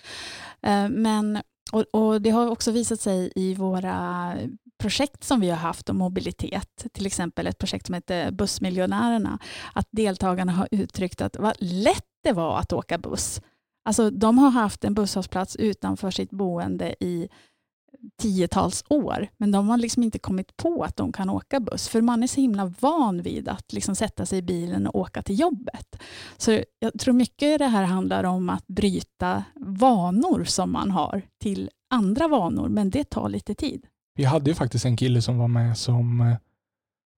Eh, 0.62 0.90
men, 0.90 1.42
och, 1.72 1.86
och, 1.92 2.22
Det 2.22 2.30
har 2.30 2.50
också 2.50 2.72
visat 2.72 3.00
sig 3.00 3.32
i 3.36 3.54
våra 3.54 4.34
projekt 4.78 5.24
som 5.24 5.40
vi 5.40 5.50
har 5.50 5.58
haft 5.58 5.90
om 5.90 5.98
mobilitet, 5.98 6.86
till 6.94 7.06
exempel 7.06 7.48
ett 7.48 7.58
projekt 7.58 7.86
som 7.86 7.96
heter 7.96 8.32
Bussmiljonärerna, 8.32 9.40
att 9.74 9.88
deltagarna 9.92 10.52
har 10.52 10.68
uttryckt 10.72 11.22
att 11.22 11.38
vad 11.38 11.56
lätt 11.60 12.08
det 12.24 12.32
var 12.32 12.60
att 12.60 12.74
åka 12.74 12.98
buss. 12.98 13.42
Alltså, 13.86 14.10
de 14.10 14.38
har 14.38 14.50
haft 14.50 14.84
en 14.84 14.94
busshållplats 14.94 15.56
utanför 15.56 16.12
sitt 16.12 16.30
boende 16.30 16.96
i 17.00 17.30
tiotals 18.22 18.84
år, 18.90 19.28
men 19.38 19.52
de 19.52 19.70
har 19.70 19.78
liksom 19.78 20.04
inte 20.04 20.20
kommit 20.20 20.58
på 20.58 20.84
att 20.84 20.96
de 20.96 21.12
kan 21.12 21.30
åka 21.30 21.60
buss, 21.60 21.88
för 21.88 22.02
man 22.02 22.24
är 22.24 22.28
så 22.28 22.42
himla 22.42 22.74
van 22.80 23.22
vid 23.22 23.48
att 23.48 23.74
liksom 23.74 23.96
sätta 23.96 24.26
sig 24.26 24.40
i 24.40 24.42
bilen 24.42 24.88
och 24.88 24.96
åka 24.96 25.22
till 25.22 25.40
jobbet. 25.40 26.02
Så 26.38 26.64
jag 26.80 27.00
tror 27.00 27.14
mycket 27.14 27.60
det 27.60 27.68
här 27.68 27.84
handlar 27.84 28.24
om 28.24 28.50
att 28.50 28.68
bryta 28.68 29.44
vanor 29.56 30.44
som 30.44 30.72
man 30.72 30.92
har 30.92 31.22
till 31.40 31.70
andra 31.90 32.28
vanor, 32.28 32.70
men 32.70 32.90
det 32.90 33.04
tar 33.04 33.30
lite 33.30 33.56
tid. 33.56 33.86
Vi 34.16 34.24
hade 34.24 34.50
ju 34.50 34.56
faktiskt 34.56 34.86
en 34.86 34.98
kille 34.98 35.22
som 35.22 35.38
var 35.38 35.48
med 35.48 35.78
som, 35.78 36.36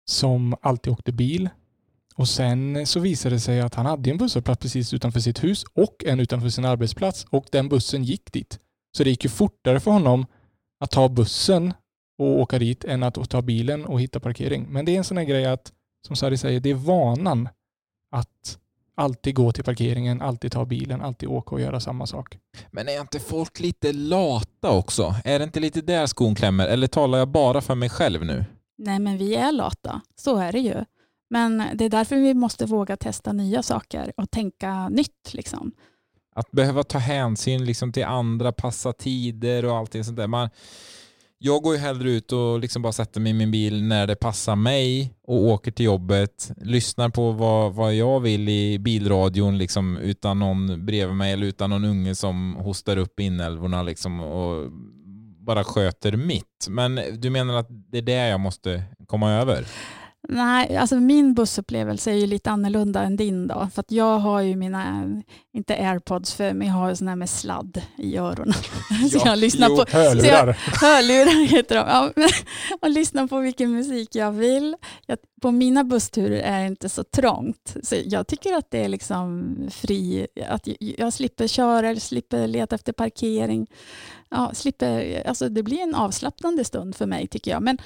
som 0.05 0.55
alltid 0.61 0.93
åkte 0.93 1.11
bil 1.11 1.49
och 2.15 2.27
sen 2.27 2.87
så 2.87 2.99
visade 2.99 3.35
det 3.35 3.39
sig 3.39 3.61
att 3.61 3.75
han 3.75 3.85
hade 3.85 4.09
en 4.09 4.17
busshållplats 4.17 4.61
precis 4.61 4.93
utanför 4.93 5.19
sitt 5.19 5.43
hus 5.43 5.65
och 5.73 6.03
en 6.05 6.19
utanför 6.19 6.49
sin 6.49 6.65
arbetsplats 6.65 7.25
och 7.29 7.45
den 7.51 7.69
bussen 7.69 8.03
gick 8.03 8.31
dit. 8.31 8.59
Så 8.97 9.03
det 9.03 9.09
gick 9.09 9.23
ju 9.23 9.29
fortare 9.29 9.79
för 9.79 9.91
honom 9.91 10.25
att 10.79 10.91
ta 10.91 11.09
bussen 11.09 11.73
och 12.17 12.39
åka 12.39 12.59
dit 12.59 12.83
än 12.83 13.03
att 13.03 13.29
ta 13.29 13.41
bilen 13.41 13.85
och 13.85 14.01
hitta 14.01 14.19
parkering. 14.19 14.65
Men 14.69 14.85
det 14.85 14.91
är 14.91 14.97
en 14.97 15.03
sån 15.03 15.17
här 15.17 15.23
grej 15.23 15.45
att, 15.45 15.73
som 16.07 16.15
Sari 16.15 16.37
säger, 16.37 16.59
det 16.59 16.69
är 16.69 16.75
vanan 16.75 17.49
att 18.11 18.59
alltid 18.95 19.35
gå 19.35 19.51
till 19.51 19.63
parkeringen, 19.63 20.21
alltid 20.21 20.51
ta 20.51 20.65
bilen, 20.65 21.01
alltid 21.01 21.29
åka 21.29 21.55
och 21.55 21.61
göra 21.61 21.79
samma 21.79 22.07
sak. 22.07 22.37
Men 22.71 22.87
är 22.87 23.01
inte 23.01 23.19
folk 23.19 23.59
lite 23.59 23.93
lata 23.93 24.71
också? 24.71 25.15
Är 25.23 25.39
det 25.39 25.45
inte 25.45 25.59
lite 25.59 25.81
där 25.81 26.05
skon 26.05 26.35
klämmer? 26.35 26.67
Eller 26.67 26.87
talar 26.87 27.17
jag 27.19 27.27
bara 27.27 27.61
för 27.61 27.75
mig 27.75 27.89
själv 27.89 28.25
nu? 28.25 28.45
Nej, 28.77 28.99
men 28.99 29.17
vi 29.17 29.35
är 29.35 29.51
lata. 29.51 30.01
Så 30.15 30.37
är 30.37 30.51
det 30.51 30.59
ju. 30.59 30.85
Men 31.29 31.63
det 31.73 31.85
är 31.85 31.89
därför 31.89 32.15
vi 32.15 32.33
måste 32.33 32.65
våga 32.65 32.97
testa 32.97 33.33
nya 33.33 33.63
saker 33.63 34.13
och 34.17 34.31
tänka 34.31 34.89
nytt. 34.89 35.33
Liksom. 35.33 35.71
Att 36.35 36.51
behöva 36.51 36.83
ta 36.83 36.97
hänsyn 36.97 37.65
liksom 37.65 37.91
till 37.91 38.05
andra, 38.05 38.51
passa 38.51 38.93
tider 38.93 39.65
och 39.65 39.75
allting 39.75 40.03
sånt 40.03 40.17
där. 40.17 40.27
Man, 40.27 40.49
jag 41.37 41.61
går 41.61 41.75
ju 41.75 41.81
hellre 41.81 42.11
ut 42.11 42.31
och 42.31 42.59
liksom 42.59 42.81
bara 42.81 42.93
sätter 42.93 43.19
mig 43.21 43.29
i 43.29 43.33
min 43.33 43.51
bil 43.51 43.83
när 43.83 44.07
det 44.07 44.15
passar 44.15 44.55
mig 44.55 45.13
och 45.27 45.43
åker 45.43 45.71
till 45.71 45.85
jobbet, 45.85 46.51
lyssnar 46.57 47.09
på 47.09 47.31
vad, 47.31 47.73
vad 47.73 47.95
jag 47.95 48.19
vill 48.19 48.49
i 48.49 48.79
bilradion 48.79 49.57
liksom, 49.57 49.97
utan 49.97 50.39
någon 50.39 50.85
bredvid 50.85 51.15
mig 51.15 51.33
eller 51.33 51.47
utan 51.47 51.69
någon 51.69 51.85
unge 51.85 52.15
som 52.15 52.55
hostar 52.55 52.97
upp 52.97 53.19
inälvorna 53.19 53.83
liksom, 53.83 54.19
och 54.19 54.71
bara 55.39 55.63
sköter 55.63 56.11
mitt. 56.11 56.67
Men 56.69 56.99
du 57.13 57.29
menar 57.29 57.53
att 57.53 57.67
det 57.69 57.97
är 57.97 58.01
det 58.01 58.27
jag 58.27 58.39
måste 58.39 58.83
komma 59.07 59.31
över? 59.31 59.67
Nej, 60.29 60.77
alltså 60.77 60.95
min 60.95 61.33
bussupplevelse 61.33 62.11
är 62.11 62.15
ju 62.15 62.27
lite 62.27 62.51
annorlunda 62.51 63.03
än 63.03 63.15
din. 63.15 63.47
Då, 63.47 63.67
för 63.73 63.83
jag 63.87 64.17
har 64.19 64.41
ju 64.41 64.55
mina, 64.55 65.11
inte 65.53 65.75
airpods, 65.75 66.33
för 66.33 66.53
men 66.53 66.67
jag 66.67 66.73
har 66.73 66.95
sådana 66.95 67.11
här 67.11 67.15
med 67.15 67.29
sladd 67.29 67.81
i 67.97 68.17
öronen. 68.17 68.53
Ja, 68.89 69.09
så 69.09 69.27
jag 69.27 69.37
lyssnar 69.37 69.69
jo, 69.69 69.75
på, 69.75 69.85
hörlurar. 69.91 70.47
Jag, 70.47 70.87
hörlurar 70.87 71.47
heter 71.47 71.75
de. 71.75 71.87
Ja, 71.87 72.11
och 72.81 72.89
lyssnar 72.89 73.27
på 73.27 73.39
vilken 73.39 73.71
musik 73.71 74.15
jag 74.15 74.31
vill. 74.31 74.75
Jag, 75.05 75.17
på 75.41 75.51
mina 75.51 75.83
bussturer 75.83 76.41
är 76.41 76.59
det 76.59 76.67
inte 76.67 76.89
så 76.89 77.03
trångt. 77.03 77.75
Så 77.83 77.95
jag 78.05 78.27
tycker 78.27 78.53
att 78.53 78.71
det 78.71 78.83
är 78.83 78.89
liksom 78.89 79.55
fri, 79.71 80.27
att 80.47 80.67
jag, 80.67 80.77
jag 80.79 81.13
slipper 81.13 81.47
köra, 81.47 81.95
slipper 81.95 82.47
leta 82.47 82.75
efter 82.75 82.93
parkering. 82.93 83.67
Ja, 84.29 84.51
slipper, 84.53 85.23
alltså 85.27 85.49
det 85.49 85.63
blir 85.63 85.81
en 85.81 85.95
avslappnande 85.95 86.63
stund 86.63 86.95
för 86.95 87.05
mig 87.05 87.27
tycker 87.27 87.51
jag. 87.51 87.63
Men 87.63 87.77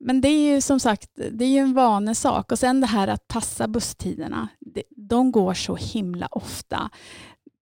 men 0.00 0.20
det 0.20 0.28
är 0.28 0.54
ju 0.54 0.60
som 0.60 0.80
sagt 0.80 1.10
det 1.14 1.44
är 1.44 1.48
ju 1.48 1.58
en 1.58 1.74
vanesak. 1.74 2.52
Och 2.52 2.58
sen 2.58 2.80
det 2.80 2.86
här 2.86 3.08
att 3.08 3.28
passa 3.28 3.68
busstiderna. 3.68 4.48
De 4.96 5.32
går 5.32 5.54
så 5.54 5.76
himla 5.76 6.28
ofta. 6.30 6.90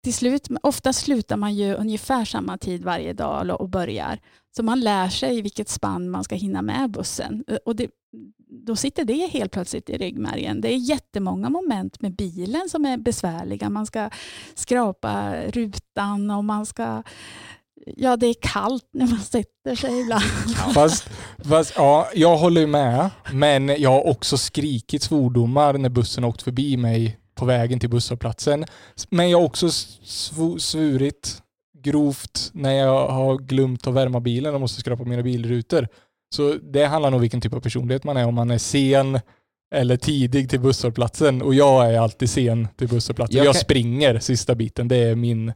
Till 0.04 0.14
slut, 0.14 0.48
ofta 0.62 0.92
slutar 0.92 1.36
man 1.36 1.54
ju 1.54 1.74
ungefär 1.74 2.24
samma 2.24 2.58
tid 2.58 2.84
varje 2.84 3.12
dag 3.12 3.60
och 3.60 3.68
börjar. 3.68 4.20
Så 4.56 4.62
man 4.62 4.80
lär 4.80 5.08
sig 5.08 5.42
vilket 5.42 5.68
spann 5.68 6.10
man 6.10 6.24
ska 6.24 6.34
hinna 6.34 6.62
med 6.62 6.90
bussen. 6.90 7.44
Eh, 7.46 7.56
och 7.64 7.76
det, 7.76 7.90
då 8.66 8.76
sitter 8.76 9.04
det 9.04 9.26
helt 9.26 9.52
plötsligt 9.52 9.90
i 9.90 9.98
ryggmärgen. 9.98 10.60
Det 10.60 10.72
är 10.74 10.76
jättemånga 10.76 11.50
moment 11.50 12.02
med 12.02 12.16
bilen 12.16 12.68
som 12.68 12.84
är 12.84 12.96
besvärliga. 12.96 13.70
Man 13.70 13.86
ska 13.86 14.10
skrapa 14.54 15.34
rutan 15.46 16.30
och 16.30 16.44
man 16.44 16.66
ska 16.66 17.02
Ja, 17.96 18.16
det 18.16 18.26
är 18.26 18.34
kallt 18.40 18.88
när 18.92 19.06
man 19.06 19.18
sätter 19.18 19.74
sig 19.74 20.00
ibland. 20.00 20.22
Fast, 20.74 21.10
fast, 21.44 21.72
ja, 21.76 22.08
jag 22.14 22.36
håller 22.36 22.66
med, 22.66 23.10
men 23.32 23.68
jag 23.68 23.90
har 23.90 24.06
också 24.06 24.38
skrikit 24.38 25.02
svordomar 25.02 25.72
när 25.72 25.88
bussen 25.88 26.24
åkt 26.24 26.42
förbi 26.42 26.76
mig 26.76 27.18
på 27.34 27.44
vägen 27.44 27.80
till 27.80 27.90
busshållplatsen. 27.90 28.64
Men 29.10 29.30
jag 29.30 29.38
har 29.38 29.44
också 29.44 29.70
svurit 30.58 31.42
grovt 31.78 32.50
när 32.52 32.72
jag 32.72 33.08
har 33.08 33.38
glömt 33.38 33.86
att 33.86 33.94
värma 33.94 34.20
bilen 34.20 34.54
och 34.54 34.60
måste 34.60 34.80
skrapa 34.80 35.04
mina 35.04 35.22
bilrutor. 35.22 35.88
Så 36.34 36.54
det 36.72 36.84
handlar 36.84 37.10
nog 37.10 37.18
om 37.18 37.22
vilken 37.22 37.40
typ 37.40 37.54
av 37.54 37.60
personlighet 37.60 38.04
man 38.04 38.16
är, 38.16 38.26
om 38.26 38.34
man 38.34 38.50
är 38.50 38.58
sen 38.58 39.20
eller 39.74 39.96
tidig 39.96 40.50
till 40.50 40.60
busshållplatsen. 40.60 41.42
Och 41.42 41.54
jag 41.54 41.94
är 41.94 42.00
alltid 42.00 42.30
sen 42.30 42.68
till 42.76 42.88
busshållplatsen. 42.88 43.36
Jag, 43.36 43.46
jag 43.46 43.56
springer 43.56 44.18
sista 44.18 44.54
biten, 44.54 44.88
det 44.88 44.96
är 44.96 45.14
min 45.14 45.52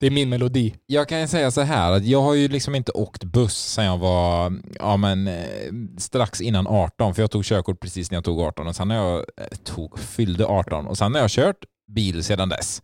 det 0.00 0.06
är 0.06 0.10
min 0.10 0.28
melodi. 0.28 0.74
Jag 0.86 1.08
kan 1.08 1.28
säga 1.28 1.50
så 1.50 1.60
här 1.60 1.92
att 1.92 2.04
jag 2.04 2.22
har 2.22 2.34
ju 2.34 2.48
liksom 2.48 2.74
inte 2.74 2.92
åkt 2.92 3.24
buss 3.24 3.56
sedan 3.56 3.84
jag 3.84 3.98
var 3.98 4.52
ja, 4.78 4.96
men, 4.96 5.28
eh, 5.28 5.72
strax 5.98 6.40
innan 6.40 6.66
18 6.66 7.14
för 7.14 7.22
jag 7.22 7.30
tog 7.30 7.44
körkort 7.44 7.80
precis 7.80 8.10
när 8.10 8.16
jag 8.16 8.24
tog 8.24 8.40
18 8.40 8.66
och 8.66 8.76
sen 8.76 8.88
när 8.88 8.96
jag 8.96 9.18
eh, 9.18 9.46
tog, 9.64 9.98
fyllde 9.98 10.46
18 10.46 10.86
och 10.86 10.98
sen 10.98 11.14
har 11.14 11.20
jag 11.20 11.30
kört 11.30 11.64
bil 11.88 12.24
sedan 12.24 12.48
dess. 12.48 12.82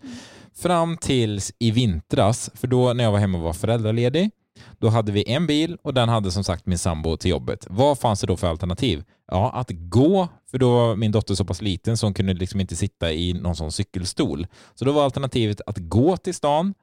Fram 0.57 0.96
tills 0.96 1.53
i 1.59 1.70
vintras, 1.70 2.50
för 2.55 2.66
då 2.66 2.92
när 2.92 3.05
jag 3.05 3.12
var 3.12 3.18
hemma 3.18 3.38
och 3.38 3.44
var 3.44 3.53
föräldraledig, 3.53 4.31
då 4.79 4.88
hade 4.88 5.12
vi 5.12 5.31
en 5.31 5.46
bil 5.46 5.77
och 5.83 5.94
den 5.94 6.09
hade 6.09 6.31
som 6.31 6.44
sagt 6.44 6.66
min 6.66 6.79
sambo 6.79 7.16
till 7.16 7.31
jobbet. 7.31 7.66
Vad 7.70 7.98
fanns 7.98 8.20
det 8.20 8.27
då 8.27 8.37
för 8.37 8.46
alternativ? 8.46 9.05
Ja, 9.31 9.50
att 9.50 9.70
gå, 9.70 10.29
för 10.50 10.59
då 10.59 10.70
var 10.72 10.96
min 10.96 11.12
dotter 11.12 11.35
så 11.35 11.44
pass 11.44 11.62
liten 11.62 11.96
så 11.96 12.07
hon 12.07 12.14
kunde 12.14 12.35
liksom 12.35 12.61
inte 12.61 12.77
sitta 12.77 13.12
i 13.12 13.33
någon 13.33 13.57
sån 13.57 13.72
cykelstol. 13.72 14.46
Så 14.74 14.85
då 14.85 14.92
var 14.92 15.05
alternativet 15.05 15.61
att 15.66 15.79
gå 15.79 16.16
till 16.16 16.35
stan, 16.35 16.74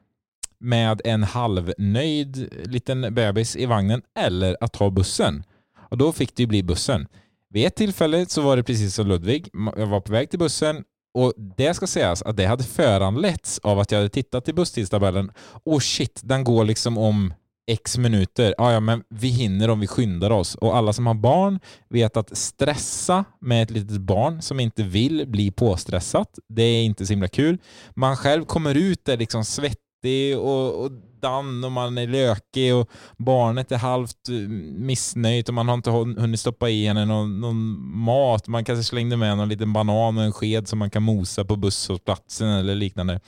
med 0.61 1.01
en 1.05 1.23
halvnöjd 1.23 2.49
liten 2.65 3.13
bebis 3.13 3.55
i 3.55 3.65
vagnen 3.65 4.01
eller 4.19 4.57
att 4.61 4.73
ta 4.73 4.89
bussen. 4.89 5.43
Och 5.89 5.97
då 5.97 6.11
fick 6.11 6.35
det 6.35 6.43
ju 6.43 6.47
bli 6.47 6.63
bussen. 6.63 7.07
Vid 7.49 7.67
ett 7.67 7.75
tillfälle 7.75 8.25
så 8.25 8.41
var 8.41 8.57
det 8.57 8.63
precis 8.63 8.95
som 8.95 9.07
Ludvig. 9.07 9.49
Jag 9.77 9.87
var 9.87 10.01
på 10.01 10.11
väg 10.11 10.29
till 10.29 10.39
bussen 10.39 10.83
och 11.13 11.33
det 11.57 11.73
ska 11.73 11.87
sägas 11.87 12.21
att 12.21 12.37
det 12.37 12.45
hade 12.45 12.63
föranletts 12.63 13.59
av 13.59 13.79
att 13.79 13.91
jag 13.91 13.99
hade 13.99 14.09
tittat 14.09 14.49
i 14.49 14.53
busstidstabellen. 14.53 15.31
Och 15.63 15.83
shit, 15.83 16.21
den 16.23 16.43
går 16.43 16.65
liksom 16.65 16.97
om 16.97 17.33
x 17.67 17.97
minuter. 17.97 18.55
Ja, 18.57 18.71
ja, 18.71 18.79
men 18.79 19.03
vi 19.09 19.27
hinner 19.27 19.69
om 19.69 19.79
vi 19.79 19.87
skyndar 19.87 20.29
oss. 20.29 20.55
Och 20.55 20.77
alla 20.77 20.93
som 20.93 21.07
har 21.07 21.13
barn 21.13 21.59
vet 21.89 22.17
att 22.17 22.37
stressa 22.37 23.25
med 23.39 23.63
ett 23.63 23.71
litet 23.71 24.01
barn 24.01 24.41
som 24.41 24.59
inte 24.59 24.83
vill 24.83 25.27
bli 25.27 25.51
påstressat, 25.51 26.39
det 26.49 26.63
är 26.63 26.83
inte 26.83 27.05
så 27.05 27.13
himla 27.13 27.27
kul. 27.27 27.57
Man 27.95 28.17
själv 28.17 28.45
kommer 28.45 28.75
ut 28.75 29.05
där 29.05 29.17
liksom 29.17 29.45
svett 29.45 29.80
svettig 30.01 30.37
och, 30.37 30.83
och 30.83 30.91
damm 31.21 31.63
och 31.63 31.71
man 31.71 31.97
är 31.97 32.07
lökig 32.07 32.75
och 32.75 32.89
barnet 33.17 33.71
är 33.71 33.77
halvt 33.77 34.29
eh, 34.29 34.35
missnöjt 34.77 35.47
och 35.47 35.53
man 35.53 35.67
har 35.67 35.75
inte 35.75 35.91
hunnit 35.91 36.39
stoppa 36.39 36.69
i 36.69 36.87
henne 36.87 37.05
någon, 37.05 37.41
någon 37.41 37.95
mat. 37.97 38.47
Man 38.47 38.65
kanske 38.65 38.83
slängde 38.83 39.17
med 39.17 39.37
någon 39.37 39.49
liten 39.49 39.73
banan 39.73 40.17
och 40.17 40.23
en 40.23 40.33
sked 40.33 40.67
som 40.67 40.79
man 40.79 40.89
kan 40.89 41.03
mosa 41.03 41.45
på 41.45 41.55
busshållplatsen 41.55 42.47
eller 42.47 42.75
liknande. 42.75 43.19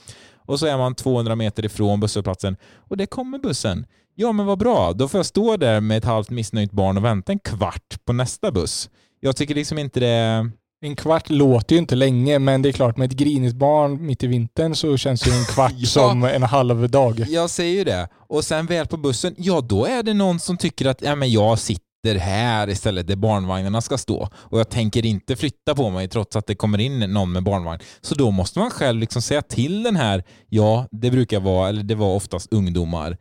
Och 0.46 0.58
så 0.58 0.66
är 0.66 0.76
man 0.76 0.94
200 0.94 1.36
meter 1.36 1.64
ifrån 1.64 2.00
busshållplatsen 2.00 2.56
och 2.88 2.96
det 2.96 3.06
kommer 3.06 3.38
bussen. 3.38 3.86
Ja 4.16 4.32
men 4.32 4.46
vad 4.46 4.58
bra, 4.58 4.92
då 4.92 5.08
får 5.08 5.18
jag 5.18 5.26
stå 5.26 5.56
där 5.56 5.80
med 5.80 5.98
ett 5.98 6.04
halvt 6.04 6.30
missnöjt 6.30 6.72
barn 6.72 6.96
och 6.96 7.04
vänta 7.04 7.32
en 7.32 7.38
kvart 7.38 8.04
på 8.04 8.12
nästa 8.12 8.50
buss. 8.52 8.90
Jag 9.20 9.36
tycker 9.36 9.54
liksom 9.54 9.78
inte 9.78 10.00
det 10.00 10.50
en 10.84 10.96
kvart 10.96 11.30
låter 11.30 11.74
ju 11.74 11.78
inte 11.78 11.94
länge, 11.94 12.38
men 12.38 12.62
det 12.62 12.68
är 12.68 12.72
klart 12.72 12.96
med 12.96 13.12
ett 13.12 13.16
grinigt 13.16 13.54
barn 13.54 14.06
mitt 14.06 14.22
i 14.22 14.26
vintern 14.26 14.74
så 14.74 14.96
känns 14.96 15.26
ju 15.26 15.32
en 15.32 15.44
kvart 15.44 15.72
ja, 15.76 15.86
som 15.86 16.24
en 16.24 16.42
halv 16.42 16.90
dag. 16.90 17.24
Jag 17.28 17.50
säger 17.50 17.74
ju 17.74 17.84
det. 17.84 18.08
Och 18.28 18.44
sen 18.44 18.66
väl 18.66 18.86
på 18.86 18.96
bussen, 18.96 19.34
ja 19.38 19.60
då 19.60 19.86
är 19.86 20.02
det 20.02 20.14
någon 20.14 20.38
som 20.40 20.56
tycker 20.56 20.86
att 20.86 21.02
ja, 21.02 21.14
men 21.14 21.30
jag 21.30 21.58
sitter 21.58 22.14
här 22.14 22.68
istället 22.68 23.06
där 23.06 23.16
barnvagnarna 23.16 23.80
ska 23.80 23.98
stå 23.98 24.28
och 24.34 24.60
jag 24.60 24.68
tänker 24.68 25.06
inte 25.06 25.36
flytta 25.36 25.74
på 25.74 25.90
mig 25.90 26.08
trots 26.08 26.36
att 26.36 26.46
det 26.46 26.54
kommer 26.54 26.80
in 26.80 27.00
någon 27.00 27.32
med 27.32 27.42
barnvagn. 27.42 27.80
Så 28.00 28.14
då 28.14 28.30
måste 28.30 28.58
man 28.58 28.70
själv 28.70 29.00
liksom 29.00 29.22
säga 29.22 29.42
till 29.42 29.82
den 29.82 29.96
här, 29.96 30.24
ja 30.48 30.86
det 30.90 31.10
brukar 31.10 31.40
vara, 31.40 31.68
eller 31.68 31.82
det 31.82 31.94
var 31.94 32.14
oftast 32.14 32.52
ungdomar, 32.52 33.16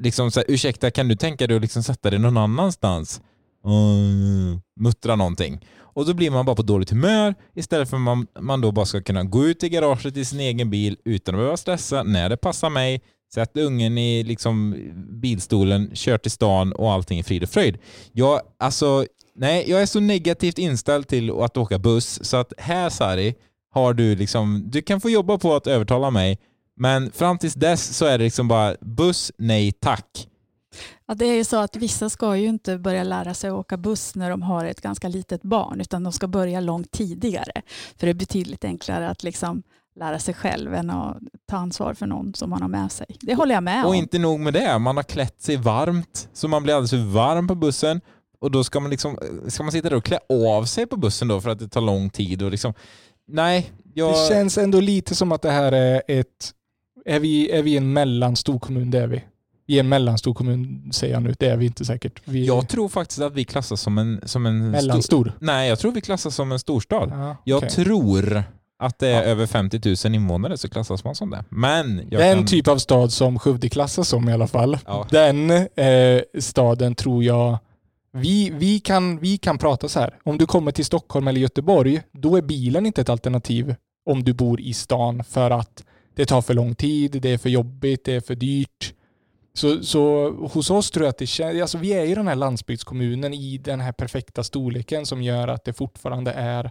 liksom 0.00 0.30
så 0.30 0.40
här, 0.40 0.46
ursäkta 0.48 0.90
kan 0.90 1.08
du 1.08 1.16
tänka 1.16 1.46
dig 1.46 1.56
att 1.56 1.62
liksom 1.62 1.82
sätta 1.82 2.10
dig 2.10 2.18
någon 2.18 2.36
annanstans? 2.36 3.20
Uh, 3.66 4.58
muttra 4.80 5.16
någonting. 5.16 5.66
Och 5.78 6.06
då 6.06 6.14
blir 6.14 6.30
man 6.30 6.46
bara 6.46 6.56
på 6.56 6.62
dåligt 6.62 6.90
humör 6.90 7.34
istället 7.54 7.90
för 7.90 7.96
att 7.96 8.02
man, 8.02 8.26
man 8.40 8.60
då 8.60 8.72
bara 8.72 8.86
ska 8.86 9.02
kunna 9.02 9.24
gå 9.24 9.46
ut 9.46 9.64
i 9.64 9.68
garaget 9.68 10.16
i 10.16 10.24
sin 10.24 10.40
egen 10.40 10.70
bil 10.70 10.96
utan 11.04 11.34
att 11.34 11.38
behöva 11.38 11.56
stressa 11.56 12.02
när 12.02 12.28
det 12.28 12.36
passar 12.36 12.70
mig, 12.70 13.02
Sätt 13.34 13.56
ungen 13.56 13.98
i 13.98 14.22
liksom 14.22 14.76
bilstolen, 15.20 15.90
kör 15.94 16.18
till 16.18 16.30
stan 16.30 16.72
och 16.72 16.92
allting 16.92 17.18
är 17.18 17.22
frid 17.22 17.42
och 17.42 17.48
fröjd. 17.48 17.78
Jag, 18.12 18.40
alltså, 18.58 19.06
nej, 19.34 19.64
jag 19.70 19.82
är 19.82 19.86
så 19.86 20.00
negativt 20.00 20.58
inställd 20.58 21.08
till 21.08 21.30
att 21.30 21.56
åka 21.56 21.78
buss 21.78 22.24
så 22.24 22.36
att 22.36 22.52
här 22.58 22.90
Sari 22.90 23.34
har 23.70 23.94
du 23.94 24.16
liksom, 24.16 24.62
du 24.66 24.82
kan 24.82 25.00
få 25.00 25.10
jobba 25.10 25.38
på 25.38 25.54
att 25.54 25.66
övertala 25.66 26.10
mig 26.10 26.38
men 26.76 27.10
fram 27.10 27.38
tills 27.38 27.54
dess 27.54 27.96
så 27.96 28.04
är 28.04 28.18
det 28.18 28.24
liksom 28.24 28.48
bara 28.48 28.76
buss, 28.80 29.32
nej 29.38 29.72
tack. 29.72 30.28
Ja, 31.10 31.14
det 31.14 31.24
är 31.26 31.34
ju 31.34 31.44
så 31.44 31.56
att 31.56 31.76
vissa 31.76 32.10
ska 32.10 32.36
ju 32.36 32.48
inte 32.48 32.78
börja 32.78 33.04
lära 33.04 33.34
sig 33.34 33.50
att 33.50 33.56
åka 33.56 33.76
buss 33.76 34.14
när 34.14 34.30
de 34.30 34.42
har 34.42 34.64
ett 34.64 34.80
ganska 34.80 35.08
litet 35.08 35.42
barn, 35.42 35.80
utan 35.80 36.02
de 36.02 36.12
ska 36.12 36.26
börja 36.26 36.60
långt 36.60 36.90
tidigare. 36.90 37.62
För 37.96 38.06
det 38.06 38.10
är 38.10 38.14
betydligt 38.14 38.64
enklare 38.64 39.08
att 39.08 39.22
liksom 39.22 39.62
lära 39.96 40.18
sig 40.18 40.34
själv 40.34 40.74
än 40.74 40.90
att 40.90 41.16
ta 41.46 41.56
ansvar 41.56 41.94
för 41.94 42.06
någon 42.06 42.34
som 42.34 42.50
man 42.50 42.62
har 42.62 42.68
med 42.68 42.92
sig. 42.92 43.06
Det 43.20 43.34
håller 43.34 43.54
jag 43.54 43.62
med 43.62 43.84
Och 43.84 43.90
om. 43.90 43.96
inte 43.96 44.18
nog 44.18 44.40
med 44.40 44.52
det, 44.52 44.78
man 44.78 44.96
har 44.96 45.02
klätt 45.02 45.42
sig 45.42 45.56
varmt, 45.56 46.28
så 46.32 46.48
man 46.48 46.62
blir 46.62 46.74
alldeles 46.74 46.90
för 46.90 47.12
varm 47.12 47.48
på 47.48 47.54
bussen. 47.54 48.00
Och 48.40 48.50
då 48.50 48.64
ska 48.64 48.80
man, 48.80 48.90
liksom, 48.90 49.18
ska 49.48 49.62
man 49.62 49.72
sitta 49.72 49.88
där 49.88 49.96
och 49.96 50.04
klä 50.04 50.18
av 50.28 50.64
sig 50.64 50.86
på 50.86 50.96
bussen 50.96 51.28
då 51.28 51.40
för 51.40 51.50
att 51.50 51.58
det 51.58 51.68
tar 51.68 51.80
lång 51.80 52.10
tid. 52.10 52.42
Och 52.42 52.50
liksom, 52.50 52.74
nej, 53.28 53.72
jag... 53.94 54.12
Det 54.12 54.34
känns 54.34 54.58
ändå 54.58 54.80
lite 54.80 55.14
som 55.14 55.32
att 55.32 55.42
det 55.42 55.50
här 55.50 55.72
är 55.72 56.02
ett... 56.08 56.54
Är 57.04 57.20
vi, 57.20 57.50
är 57.50 57.62
vi 57.62 57.76
en 57.76 57.92
mellanstor 57.92 58.58
kommun? 58.58 58.90
Det 58.90 58.98
är 58.98 59.06
vi 59.06 59.24
i 59.70 59.78
en 59.78 59.88
mellanstor 59.88 60.34
kommun 60.34 60.90
säger 60.92 61.14
jag 61.14 61.22
nu. 61.22 61.34
Det 61.38 61.46
är 61.46 61.56
vi 61.56 61.66
inte 61.66 61.84
säkert. 61.84 62.22
Vi... 62.24 62.46
Jag 62.46 62.68
tror 62.68 62.88
faktiskt 62.88 63.20
att 63.20 63.34
vi 63.34 63.44
klassas 63.44 63.80
som 63.80 63.98
en... 63.98 64.20
Som 64.24 64.46
en 64.46 64.70
mellanstor? 64.70 65.24
Stor... 65.24 65.32
Nej, 65.40 65.68
jag 65.68 65.78
tror 65.78 65.92
vi 65.92 66.00
klassas 66.00 66.34
som 66.34 66.52
en 66.52 66.58
storstad. 66.58 67.08
Okay. 67.08 67.34
Jag 67.44 67.70
tror 67.70 68.42
att 68.78 68.98
det 68.98 69.08
är 69.08 69.22
ja. 69.22 69.22
över 69.22 69.46
50 69.46 70.08
000 70.08 70.14
invånare 70.14 70.58
så 70.58 70.68
klassas 70.68 71.04
man 71.04 71.14
som 71.14 71.30
det. 71.30 71.44
Men 71.48 71.96
Den 72.10 72.36
kan... 72.36 72.46
typ 72.46 72.68
av 72.68 72.78
stad 72.78 73.12
som 73.12 73.38
Skövde 73.38 73.68
klassas 73.68 74.08
som 74.08 74.28
i 74.28 74.32
alla 74.32 74.46
fall. 74.46 74.78
Ja. 74.86 75.06
Den 75.10 75.50
eh, 75.50 76.22
staden 76.38 76.94
tror 76.94 77.24
jag 77.24 77.58
vi, 78.12 78.50
vi, 78.50 78.80
kan, 78.80 79.18
vi 79.18 79.38
kan 79.38 79.58
prata 79.58 79.88
så 79.88 80.00
här. 80.00 80.14
Om 80.24 80.38
du 80.38 80.46
kommer 80.46 80.72
till 80.72 80.84
Stockholm 80.84 81.28
eller 81.28 81.40
Göteborg, 81.40 82.02
då 82.12 82.36
är 82.36 82.42
bilen 82.42 82.86
inte 82.86 83.00
ett 83.00 83.08
alternativ 83.08 83.74
om 84.06 84.24
du 84.24 84.32
bor 84.32 84.60
i 84.60 84.74
stan 84.74 85.24
för 85.24 85.50
att 85.50 85.84
det 86.14 86.26
tar 86.26 86.42
för 86.42 86.54
lång 86.54 86.74
tid, 86.74 87.18
det 87.22 87.30
är 87.30 87.38
för 87.38 87.48
jobbigt, 87.48 88.04
det 88.04 88.14
är 88.14 88.20
för 88.20 88.34
dyrt. 88.34 88.94
Så, 89.52 89.82
så 89.82 90.30
hos 90.30 90.70
oss 90.70 90.90
tror 90.90 91.04
jag 91.04 91.10
att 91.10 91.18
det 91.18 91.26
känns, 91.26 91.62
alltså 91.62 91.78
vi 91.78 91.92
är 91.92 92.04
ju 92.04 92.14
den 92.14 92.28
här 92.28 92.34
landsbygdskommunen 92.34 93.34
i 93.34 93.58
den 93.58 93.80
här 93.80 93.92
perfekta 93.92 94.44
storleken 94.44 95.06
som 95.06 95.22
gör 95.22 95.48
att 95.48 95.64
det 95.64 95.72
fortfarande 95.72 96.32
är, 96.32 96.70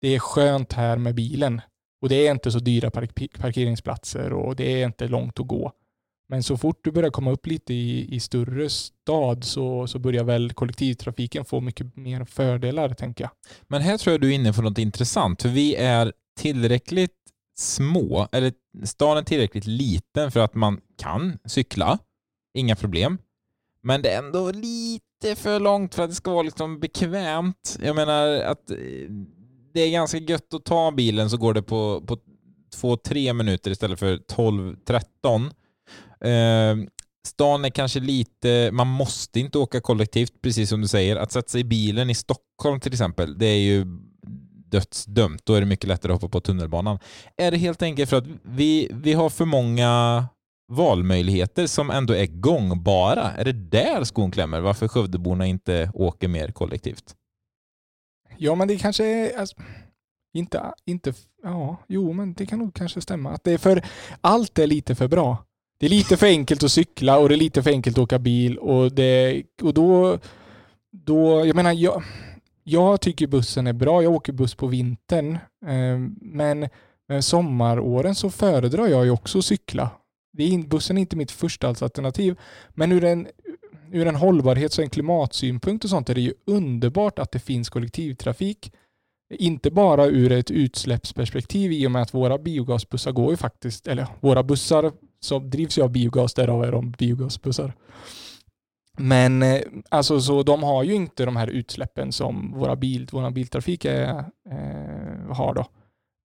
det 0.00 0.08
är 0.08 0.18
skönt 0.18 0.72
här 0.72 0.96
med 0.96 1.14
bilen. 1.14 1.60
Och 2.02 2.08
det 2.08 2.26
är 2.26 2.30
inte 2.30 2.50
så 2.50 2.58
dyra 2.58 2.90
park 2.90 3.10
parkeringsplatser 3.38 4.32
och 4.32 4.56
det 4.56 4.82
är 4.82 4.86
inte 4.86 5.08
långt 5.08 5.40
att 5.40 5.46
gå. 5.46 5.72
Men 6.28 6.42
så 6.42 6.56
fort 6.56 6.80
du 6.84 6.90
börjar 6.90 7.10
komma 7.10 7.30
upp 7.30 7.46
lite 7.46 7.74
i, 7.74 8.14
i 8.14 8.20
större 8.20 8.68
stad 8.68 9.44
så, 9.44 9.86
så 9.86 9.98
börjar 9.98 10.24
väl 10.24 10.52
kollektivtrafiken 10.52 11.44
få 11.44 11.60
mycket 11.60 11.96
mer 11.96 12.24
fördelar, 12.24 12.94
tänker 12.94 13.24
jag. 13.24 13.30
Men 13.68 13.82
här 13.82 13.98
tror 13.98 14.12
jag 14.12 14.20
du 14.20 14.28
är 14.30 14.34
inne 14.34 14.52
på 14.52 14.62
något 14.62 14.78
intressant, 14.78 15.42
för 15.42 15.48
vi 15.48 15.74
är 15.74 16.12
tillräckligt 16.40 17.17
små, 17.58 18.28
eller 18.32 18.52
stan 18.84 19.16
är 19.16 19.22
tillräckligt 19.22 19.66
liten 19.66 20.30
för 20.30 20.40
att 20.40 20.54
man 20.54 20.80
kan 20.98 21.38
cykla, 21.44 21.98
inga 22.54 22.76
problem. 22.76 23.18
Men 23.82 24.02
det 24.02 24.10
är 24.10 24.18
ändå 24.18 24.52
lite 24.52 25.36
för 25.36 25.60
långt 25.60 25.94
för 25.94 26.02
att 26.02 26.10
det 26.10 26.14
ska 26.14 26.30
vara 26.30 26.42
liksom 26.42 26.80
bekvämt. 26.80 27.78
Jag 27.82 27.96
menar 27.96 28.28
att 28.28 28.70
eh, 28.70 28.76
det 29.74 29.80
är 29.80 29.90
ganska 29.90 30.18
gött 30.18 30.54
att 30.54 30.64
ta 30.64 30.90
bilen 30.90 31.30
så 31.30 31.36
går 31.36 31.54
det 31.54 31.62
på, 31.62 32.02
på 32.06 32.18
två, 32.74 32.96
tre 32.96 33.32
minuter 33.32 33.70
istället 33.70 33.98
för 33.98 34.16
12-13. 34.16 35.50
Eh, 36.20 36.88
stan 37.26 37.64
är 37.64 37.70
kanske 37.70 38.00
lite, 38.00 38.70
man 38.72 38.86
måste 38.86 39.40
inte 39.40 39.58
åka 39.58 39.80
kollektivt 39.80 40.42
precis 40.42 40.68
som 40.68 40.80
du 40.80 40.88
säger. 40.88 41.16
Att 41.16 41.32
sätta 41.32 41.48
sig 41.48 41.60
i 41.60 41.64
bilen 41.64 42.10
i 42.10 42.14
Stockholm 42.14 42.80
till 42.80 42.92
exempel, 42.92 43.38
det 43.38 43.46
är 43.46 43.58
ju 43.58 43.86
dödsdömt. 44.70 45.46
Då 45.46 45.54
är 45.54 45.60
det 45.60 45.66
mycket 45.66 45.88
lättare 45.88 46.12
att 46.12 46.22
hoppa 46.22 46.32
på 46.32 46.40
tunnelbanan. 46.40 46.98
Är 47.36 47.50
det 47.50 47.56
helt 47.56 47.82
enkelt 47.82 48.10
för 48.10 48.16
att 48.16 48.26
vi, 48.42 48.90
vi 48.92 49.12
har 49.12 49.30
för 49.30 49.44
många 49.44 50.24
valmöjligheter 50.72 51.66
som 51.66 51.90
ändå 51.90 52.14
är 52.14 52.26
gångbara? 52.26 53.32
Är 53.32 53.44
det 53.44 53.52
där 53.52 54.04
skon 54.04 54.30
klämmer? 54.30 54.60
Varför 54.60 54.88
Skövdeborna 54.88 55.46
inte 55.46 55.90
åker 55.94 56.28
mer 56.28 56.48
kollektivt? 56.48 57.14
Ja, 58.36 58.54
men 58.54 58.68
det 58.68 58.76
kanske 58.76 59.04
är... 59.04 59.38
Alltså, 59.38 59.56
inte, 60.34 60.72
inte... 60.84 61.14
Ja, 61.42 61.76
jo, 61.88 62.12
men 62.12 62.34
det 62.34 62.46
kan 62.46 62.58
nog 62.58 62.74
kanske 62.74 63.00
stämma. 63.00 63.30
Att 63.30 63.44
det 63.44 63.52
är 63.52 63.58
för, 63.58 63.84
allt 64.20 64.58
är 64.58 64.66
lite 64.66 64.94
för 64.94 65.08
bra. 65.08 65.44
Det 65.80 65.86
är 65.86 65.90
lite 65.90 66.16
för 66.16 66.26
enkelt 66.26 66.62
att 66.62 66.72
cykla 66.72 67.18
och 67.18 67.28
det 67.28 67.34
är 67.34 67.36
lite 67.36 67.62
för 67.62 67.70
enkelt 67.70 67.98
att 67.98 68.02
åka 68.02 68.18
bil 68.18 68.58
och, 68.58 68.92
det, 68.92 69.42
och 69.62 69.74
då, 69.74 70.18
då... 70.92 71.46
Jag 71.46 71.56
menar, 71.56 71.72
jag, 71.72 72.02
jag 72.68 73.00
tycker 73.00 73.26
bussen 73.26 73.66
är 73.66 73.72
bra. 73.72 74.02
Jag 74.02 74.12
åker 74.12 74.32
buss 74.32 74.54
på 74.54 74.66
vintern. 74.66 75.38
Ehm, 75.66 76.16
men 76.20 76.68
sommaråren 77.20 78.14
så 78.14 78.30
föredrar 78.30 78.86
jag 78.86 79.04
ju 79.04 79.10
också 79.10 79.38
att 79.38 79.44
cykla. 79.44 79.90
bussen 80.66 80.96
är 80.96 81.00
inte 81.00 81.16
mitt 81.16 81.30
första 81.30 81.68
alternativ. 81.68 82.38
Men 82.68 82.92
ur 82.92 83.04
en, 83.04 83.26
ur 83.92 84.06
en 84.06 84.14
hållbarhets 84.14 84.78
och 84.78 84.84
en 84.84 84.90
klimatsynpunkt 84.90 85.84
och 85.84 85.90
sånt 85.90 86.10
är 86.10 86.14
det 86.14 86.20
ju 86.20 86.34
underbart 86.46 87.18
att 87.18 87.32
det 87.32 87.38
finns 87.38 87.68
kollektivtrafik. 87.68 88.72
Inte 89.34 89.70
bara 89.70 90.06
ur 90.06 90.32
ett 90.32 90.50
utsläppsperspektiv 90.50 91.72
i 91.72 91.86
och 91.86 91.90
med 91.90 92.02
att 92.02 92.14
våra 92.14 92.38
biogasbussar 92.38 93.12
går 93.12 93.30
ju 93.30 93.36
faktiskt, 93.36 93.86
eller 93.86 94.06
våra 94.20 94.42
bussar 94.42 94.92
som 95.20 95.50
drivs 95.50 95.78
ju 95.78 95.82
av 95.82 95.90
biogas, 95.90 96.34
därav 96.34 96.64
är 96.64 96.72
de 96.72 96.90
biogasbussar. 96.90 97.72
Men 98.98 99.42
eh, 99.42 99.60
alltså, 99.88 100.20
så 100.20 100.42
de 100.42 100.62
har 100.62 100.82
ju 100.82 100.94
inte 100.94 101.24
de 101.24 101.36
här 101.36 101.46
utsläppen 101.46 102.12
som 102.12 102.52
våra 102.52 102.76
bil, 102.76 103.08
våra 103.12 103.30
biltrafik 103.30 103.84
är, 103.84 104.24
eh, 104.50 105.34
har. 105.34 105.54
Då. 105.54 105.66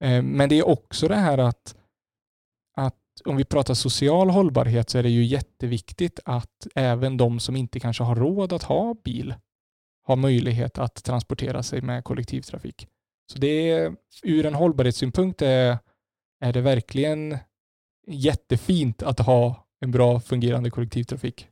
Eh, 0.06 0.22
men 0.22 0.48
det 0.48 0.58
är 0.58 0.68
också 0.68 1.08
det 1.08 1.16
här 1.16 1.38
att, 1.38 1.76
att 2.76 2.94
om 3.24 3.36
vi 3.36 3.44
pratar 3.44 3.74
social 3.74 4.30
hållbarhet 4.30 4.90
så 4.90 4.98
är 4.98 5.02
det 5.02 5.10
ju 5.10 5.24
jätteviktigt 5.24 6.20
att 6.24 6.66
även 6.74 7.16
de 7.16 7.40
som 7.40 7.56
inte 7.56 7.80
kanske 7.80 8.04
har 8.04 8.16
råd 8.16 8.52
att 8.52 8.62
ha 8.62 8.94
bil 9.04 9.34
har 10.06 10.16
möjlighet 10.16 10.78
att 10.78 11.04
transportera 11.04 11.62
sig 11.62 11.82
med 11.82 12.04
kollektivtrafik. 12.04 12.88
Så 13.32 13.38
det 13.38 13.70
är, 13.70 13.96
ur 14.22 14.46
en 14.46 14.54
hållbarhetssynpunkt 14.54 15.42
är, 15.42 15.78
är 16.40 16.52
det 16.52 16.60
verkligen 16.60 17.38
jättefint 18.06 19.02
att 19.02 19.18
ha 19.18 19.66
en 19.80 19.90
bra 19.90 20.20
fungerande 20.20 20.70
kollektivtrafik. 20.70 21.48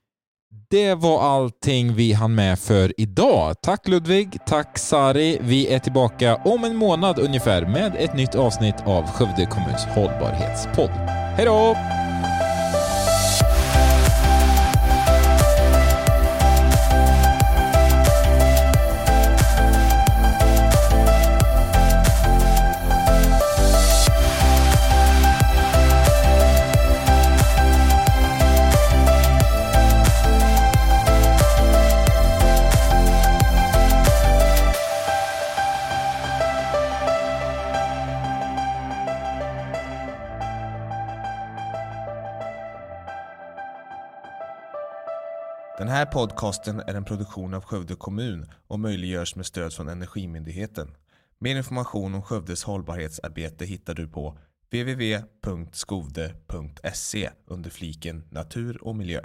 Det 0.71 0.95
var 0.95 1.23
allting 1.23 1.95
vi 1.95 2.13
hann 2.13 2.35
med 2.35 2.59
för 2.59 3.01
idag. 3.01 3.55
Tack 3.63 3.89
Ludvig, 3.89 4.39
tack 4.47 4.79
Sari. 4.79 5.39
Vi 5.41 5.75
är 5.75 5.79
tillbaka 5.79 6.37
om 6.37 6.65
en 6.65 6.77
månad 6.77 7.19
ungefär 7.19 7.67
med 7.67 7.97
ett 7.99 8.15
nytt 8.15 8.35
avsnitt 8.35 8.77
av 8.85 9.07
Skövde 9.07 9.47
kommuns 9.47 9.85
hållbarhetspodd. 9.85 10.91
Hej 11.37 11.47
då! 11.47 11.77
Här 46.03 46.13
podcasten 46.13 46.81
är 46.81 46.95
en 46.95 47.05
produktion 47.05 47.55
av 47.55 47.65
Skövde 47.65 47.95
kommun 47.95 48.51
och 48.69 48.81
möjliggörs 48.81 49.37
med 49.37 49.47
stöd 49.47 49.73
från 49.73 49.89
Energimyndigheten. 49.89 50.95
Mer 51.39 51.57
information 51.57 52.15
om 52.15 52.23
Skövdes 52.23 52.65
hållbarhetsarbete 52.65 53.65
hittar 53.65 53.95
du 53.95 54.09
på 54.09 54.39
www.skovde.se 54.71 55.71
under 57.47 57.71
fliken 57.71 58.25
Natur 58.31 58.85
och 58.85 58.97
miljö. 58.97 59.21